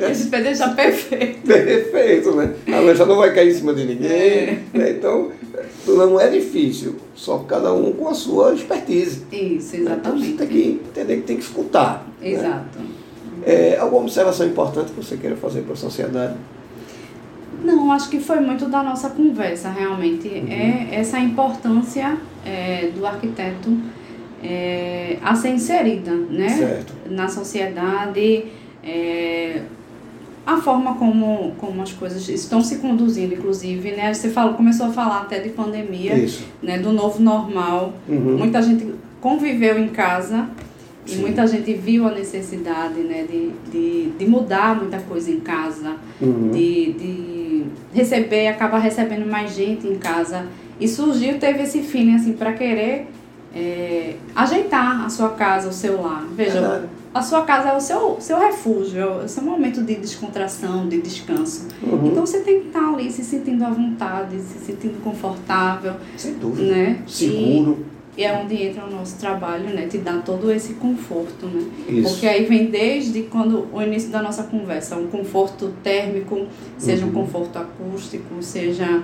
A 0.04 0.14
gente 0.14 0.30
vai 0.30 0.44
deixar 0.44 0.76
perfeito. 0.76 1.42
Perfeito, 1.48 2.36
né? 2.36 2.54
A 2.68 2.80
lancha 2.80 3.06
não 3.06 3.18
vai 3.18 3.34
cair 3.34 3.52
em 3.52 3.54
cima 3.54 3.74
de 3.74 3.86
ninguém. 3.86 4.12
É. 4.12 4.60
né? 4.74 4.92
Então, 4.92 5.32
não 5.88 6.20
é 6.20 6.30
difícil. 6.30 6.96
Só 7.16 7.40
cada 7.40 7.72
um 7.74 7.94
com 7.94 8.10
a 8.10 8.14
sua 8.14 8.54
expertise. 8.54 9.22
Isso, 9.32 9.76
Então, 9.78 9.94
exatamente. 9.94 10.26
você 10.26 10.38
tem 10.38 10.48
que 10.48 10.82
entender 10.90 11.16
que 11.18 11.22
tem 11.22 11.38
que 11.38 11.44
escutar. 11.44 12.08
né? 12.20 12.32
Exato. 12.32 12.80
É, 13.46 13.78
alguma 13.78 14.02
observação 14.02 14.48
importante 14.48 14.92
que 14.92 15.04
você 15.04 15.18
queira 15.18 15.36
fazer 15.36 15.62
para 15.62 15.74
a 15.74 15.78
sociedade? 15.78 16.36
Não, 17.64 17.92
acho 17.92 18.10
que 18.10 18.20
foi 18.20 18.40
muito 18.40 18.66
da 18.66 18.84
nossa 18.84 19.10
conversa, 19.10 19.70
realmente. 19.70 20.28
Uhum. 20.28 20.48
É 20.50 20.90
essa 20.96 21.20
importância 21.20 22.18
é, 22.46 22.90
do 22.96 23.06
arquiteto 23.06 23.76
é, 24.44 25.18
a 25.24 25.34
ser 25.36 25.50
inserida, 25.52 26.12
né? 26.12 26.50
Certo. 26.50 26.94
Na 27.10 27.30
sociedade, 27.30 28.46
é, 28.84 29.62
a 30.46 30.58
forma 30.58 30.96
como, 30.96 31.54
como 31.58 31.82
as 31.82 31.94
coisas 31.94 32.28
estão 32.28 32.62
se 32.62 32.78
conduzindo, 32.80 33.34
inclusive, 33.34 33.92
né? 33.92 34.14
Você 34.14 34.30
falou, 34.30 34.56
começou 34.56 34.88
a 34.88 34.92
falar 34.92 35.22
até 35.22 35.40
de 35.40 35.50
pandemia, 35.50 36.16
Isso. 36.16 36.46
né? 36.62 36.78
Do 36.80 36.92
novo 36.92 37.22
normal. 37.22 37.94
Uhum. 38.10 38.38
Muita 38.38 38.62
gente 38.62 38.94
conviveu 39.22 39.80
em 39.80 39.88
casa 39.88 40.50
e 41.08 41.12
Sim. 41.12 41.22
muita 41.22 41.48
gente 41.48 41.74
viu 41.74 42.06
a 42.06 42.12
necessidade, 42.12 43.00
né? 43.00 43.24
De, 43.30 43.52
de, 43.72 44.10
de 44.20 44.26
mudar 44.26 44.76
muita 44.76 45.00
coisa 45.00 45.32
em 45.32 45.40
casa 45.40 45.96
Uhum. 46.22 46.52
de, 46.52 46.94
de 46.94 47.43
receber, 47.94 48.48
acabar 48.48 48.80
recebendo 48.80 49.30
mais 49.30 49.56
gente 49.56 49.88
em 49.88 49.98
casa. 49.98 50.48
E 50.80 50.88
surgiu, 50.88 51.38
teve 51.40 51.64
esse 51.64 51.82
feeling 51.82 52.16
assim, 52.16 52.34
para 52.34 52.54
querer 52.54 53.08
é, 53.56 54.16
ajeitar 54.36 55.06
a 55.06 55.10
sua 55.10 55.30
casa, 55.30 55.70
o 55.70 55.74
seu 55.74 56.02
lar. 56.02 56.26
Veja, 56.36 56.60
Verdade. 56.60 56.86
a 57.14 57.22
sua 57.22 57.44
casa 57.44 57.70
é 57.70 57.78
o 57.78 57.80
seu, 57.80 58.18
seu 58.20 58.40
refúgio, 58.40 59.00
é 59.00 59.06
o 59.26 59.28
seu 59.28 59.44
momento 59.44 59.82
de 59.84 59.96
descontração, 59.96 60.88
de 60.88 61.00
descanso. 61.02 61.68
Uhum. 61.84 62.08
Então 62.08 62.26
você 62.26 62.40
tem 62.40 62.62
que 62.62 62.68
estar 62.68 62.94
ali 62.94 63.12
se 63.12 63.24
sentindo 63.24 63.64
à 63.64 63.70
vontade, 63.70 64.40
se 64.40 64.58
sentindo 64.66 65.02
confortável, 65.04 65.94
Sem 66.18 66.34
dúvida. 66.34 66.72
né? 66.74 67.00
Seguro. 67.08 67.86
E, 67.90 67.93
e 68.18 68.24
é 68.24 68.32
onde 68.34 68.56
entra 68.62 68.86
o 68.86 68.92
nosso 68.92 69.18
trabalho, 69.18 69.70
né? 69.74 69.88
Te 69.88 69.98
dar 69.98 70.22
todo 70.24 70.52
esse 70.52 70.74
conforto, 70.76 71.48
né? 71.48 71.64
Isso. 71.90 72.10
Porque 72.12 72.28
aí 72.28 72.46
vem 72.46 72.68
desde 72.68 73.24
quando 73.24 73.68
o 73.74 73.82
início 73.82 74.10
da 74.12 74.22
nossa 74.22 74.44
conversa, 74.44 74.96
um 74.96 75.08
conforto 75.08 75.74
térmico, 75.84 76.46
seja 76.78 77.04
Uhum. 77.06 77.12
um 77.12 77.14
conforto 77.14 77.58
acústico, 77.58 78.36
seja 78.42 79.02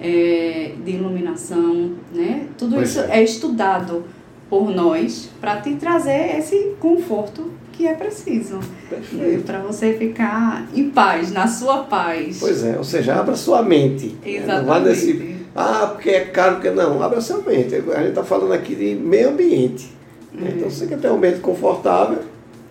é, 0.00 0.72
de 0.84 0.92
iluminação, 0.92 1.92
né? 2.14 2.46
Tudo 2.56 2.76
Pois 2.76 2.90
isso 2.90 3.00
é. 3.00 3.20
é. 3.20 3.22
estudado 3.24 4.04
por 4.48 4.70
nós 4.70 5.28
para 5.40 5.60
te 5.60 5.74
trazer 5.74 6.38
esse 6.38 6.72
conforto 6.80 7.50
que 7.72 7.86
é 7.86 7.92
preciso 7.94 8.58
Perfeito. 8.90 9.44
para 9.44 9.60
você 9.60 9.92
ficar 9.92 10.66
em 10.74 10.90
paz, 10.90 11.30
na 11.30 11.46
sua 11.46 11.84
paz. 11.84 12.38
Pois 12.40 12.64
é, 12.64 12.76
ou 12.76 12.82
seja, 12.82 13.14
abra 13.14 13.36
sua 13.36 13.62
mente. 13.62 14.16
né? 14.24 14.42
Não 14.46 14.64
vá 14.64 14.78
Exatamente. 14.80 14.88
nesse, 14.88 15.36
ah, 15.58 15.86
porque 15.88 16.10
é 16.10 16.20
caro, 16.26 16.56
porque 16.56 16.70
não. 16.70 17.02
Abra 17.02 17.20
sua 17.20 17.38
mente. 17.38 17.74
A 17.74 17.80
gente 17.80 18.08
está 18.10 18.22
falando 18.22 18.52
aqui 18.52 18.74
de 18.74 18.94
meio 18.94 19.30
ambiente. 19.30 19.92
né? 20.32 20.52
Então, 20.56 20.70
se 20.70 20.76
você 20.80 20.86
quer 20.86 20.98
ter 20.98 21.10
um 21.10 21.16
ambiente 21.16 21.40
confortável, 21.40 22.18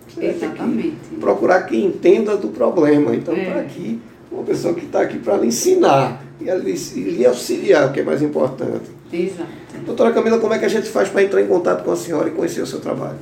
você 0.08 0.22
ter 0.22 0.34
que 0.40 0.46
Exatamente. 0.46 0.98
procurar 1.20 1.64
quem 1.64 1.86
entenda 1.86 2.38
do 2.38 2.48
problema. 2.50 3.14
Então, 3.16 3.34
É. 3.36 3.42
está 3.42 3.60
aqui 3.60 4.00
uma 4.32 4.44
pessoa 4.44 4.74
que 4.74 4.86
está 4.86 5.02
aqui 5.02 5.18
para 5.20 5.38
lhe 5.38 5.48
ensinar 5.48 6.22
e 6.40 6.46
e 6.46 7.02
lhe 7.12 7.26
auxiliar, 7.26 7.90
o 7.90 7.92
que 7.94 8.00
é 8.00 8.04
mais 8.04 8.22
importante. 8.22 8.86
Exato. 9.12 9.50
Doutora 9.86 10.12
Camila, 10.12 10.38
como 10.40 10.54
é 10.54 10.60
que 10.60 10.66
a 10.66 10.70
gente 10.70 10.88
faz 10.90 11.10
para 11.10 11.24
entrar 11.24 11.42
em 11.42 11.48
contato 11.48 11.84
com 11.84 11.92
a 11.92 11.96
senhora 11.96 12.28
e 12.28 12.32
conhecer 12.32 12.62
o 12.62 12.68
seu 12.68 12.80
trabalho? 12.80 13.18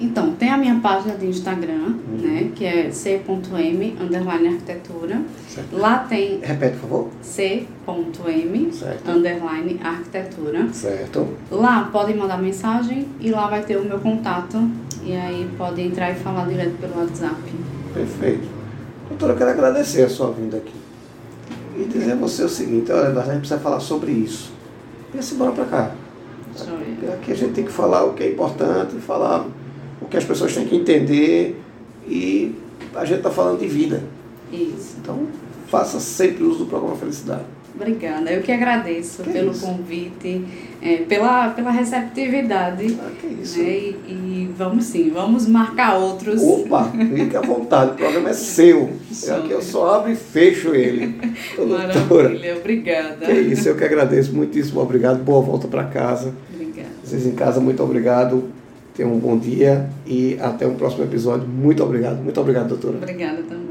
Então, 0.00 0.32
tem 0.32 0.48
a 0.48 0.56
minha 0.56 0.80
página 0.80 1.14
de 1.14 1.26
Instagram, 1.26 1.94
né, 2.20 2.50
que 2.54 2.64
é 2.64 2.90
c.m, 2.90 3.96
underline 4.00 4.48
arquitetura. 4.48 5.20
Certo. 5.46 5.76
Lá 5.76 5.98
tem 5.98 6.40
Repete, 6.40 6.78
por 6.78 6.88
favor. 6.88 7.08
c.m, 7.20 8.72
Certo. 8.72 9.10
underline 9.10 9.78
arquitetura. 9.82 10.68
Certo. 10.72 11.28
Lá 11.50 11.90
podem 11.92 12.16
mandar 12.16 12.40
mensagem 12.40 13.08
e 13.20 13.30
lá 13.30 13.46
vai 13.48 13.62
ter 13.62 13.76
o 13.76 13.84
meu 13.84 13.98
contato. 13.98 14.56
E 15.04 15.12
aí 15.14 15.48
pode 15.58 15.82
entrar 15.82 16.10
e 16.10 16.14
falar 16.14 16.46
direto 16.48 16.76
pelo 16.80 16.98
WhatsApp. 16.98 17.36
Perfeito. 17.92 18.48
Doutora, 19.08 19.32
eu 19.32 19.36
quero 19.36 19.50
agradecer 19.50 20.02
a 20.02 20.08
sua 20.08 20.30
vinda 20.30 20.56
aqui. 20.56 20.74
E 21.78 21.84
dizer 21.84 22.12
a 22.12 22.16
você 22.16 22.42
o 22.44 22.48
seguinte, 22.48 22.90
olha, 22.90 23.08
a 23.18 23.24
gente 23.24 23.38
precisa 23.40 23.58
falar 23.60 23.80
sobre 23.80 24.12
isso. 24.12 24.50
Pense 25.12 25.34
embora 25.34 25.52
para 25.52 25.64
cá. 25.64 25.90
Aqui 27.14 27.32
a 27.32 27.34
gente 27.34 27.52
tem 27.52 27.64
que 27.64 27.72
falar 27.72 28.04
o 28.04 28.12
que 28.14 28.22
é 28.22 28.30
importante, 28.30 28.96
falar 28.96 29.46
que 30.10 30.16
as 30.16 30.24
pessoas 30.24 30.54
têm 30.54 30.66
que 30.66 30.76
entender 30.76 31.60
e 32.06 32.54
a 32.94 33.04
gente 33.04 33.18
está 33.18 33.30
falando 33.30 33.60
de 33.60 33.66
vida. 33.68 34.02
Isso. 34.52 34.96
Então, 35.00 35.26
faça 35.68 36.00
sempre 36.00 36.42
uso 36.42 36.60
do 36.60 36.66
programa 36.66 36.96
Felicidade. 36.96 37.44
Obrigada. 37.72 38.30
Eu 38.30 38.42
que 38.42 38.50
agradeço 38.50 39.22
Que 39.22 39.30
pelo 39.30 39.52
isso. 39.52 39.64
convite, 39.64 40.44
é, 40.82 40.96
pela, 40.98 41.50
pela 41.50 41.70
receptividade. 41.70 42.98
Ah, 43.00 43.10
que 43.18 43.26
isso. 43.40 43.58
Né? 43.58 43.68
E, 43.68 43.96
e 44.08 44.50
vamos 44.58 44.84
sim, 44.86 45.10
vamos 45.10 45.46
marcar 45.46 45.96
outros. 45.96 46.42
Opa, 46.42 46.90
fique 47.14 47.36
à 47.36 47.40
vontade, 47.40 47.92
o 47.92 47.94
programa 47.94 48.30
é 48.30 48.32
seu. 48.32 48.90
Show. 49.12 49.36
Aqui 49.38 49.52
eu 49.52 49.62
só 49.62 49.94
abro 49.94 50.10
e 50.10 50.16
fecho 50.16 50.74
ele. 50.74 51.14
Ô, 51.56 51.64
doutora, 51.64 52.24
Maravilha, 52.24 52.56
obrigada. 52.56 53.26
que 53.26 53.32
isso, 53.32 53.68
eu 53.68 53.76
que 53.76 53.84
agradeço 53.84 54.34
muitíssimo, 54.34 54.80
obrigado, 54.80 55.22
boa 55.22 55.40
volta 55.40 55.68
para 55.68 55.84
casa. 55.84 56.34
Obrigada. 56.52 56.88
Vocês 57.04 57.24
em 57.24 57.32
casa, 57.32 57.60
muito 57.60 57.82
obrigado. 57.82 58.44
Tenham 58.94 59.12
um 59.12 59.18
bom 59.18 59.38
dia 59.38 59.88
e 60.06 60.36
até 60.40 60.66
um 60.66 60.74
próximo 60.74 61.04
episódio. 61.04 61.46
Muito 61.46 61.82
obrigado. 61.82 62.22
Muito 62.22 62.40
obrigado, 62.40 62.68
doutora. 62.68 62.98
Obrigada 62.98 63.42
também. 63.42 63.69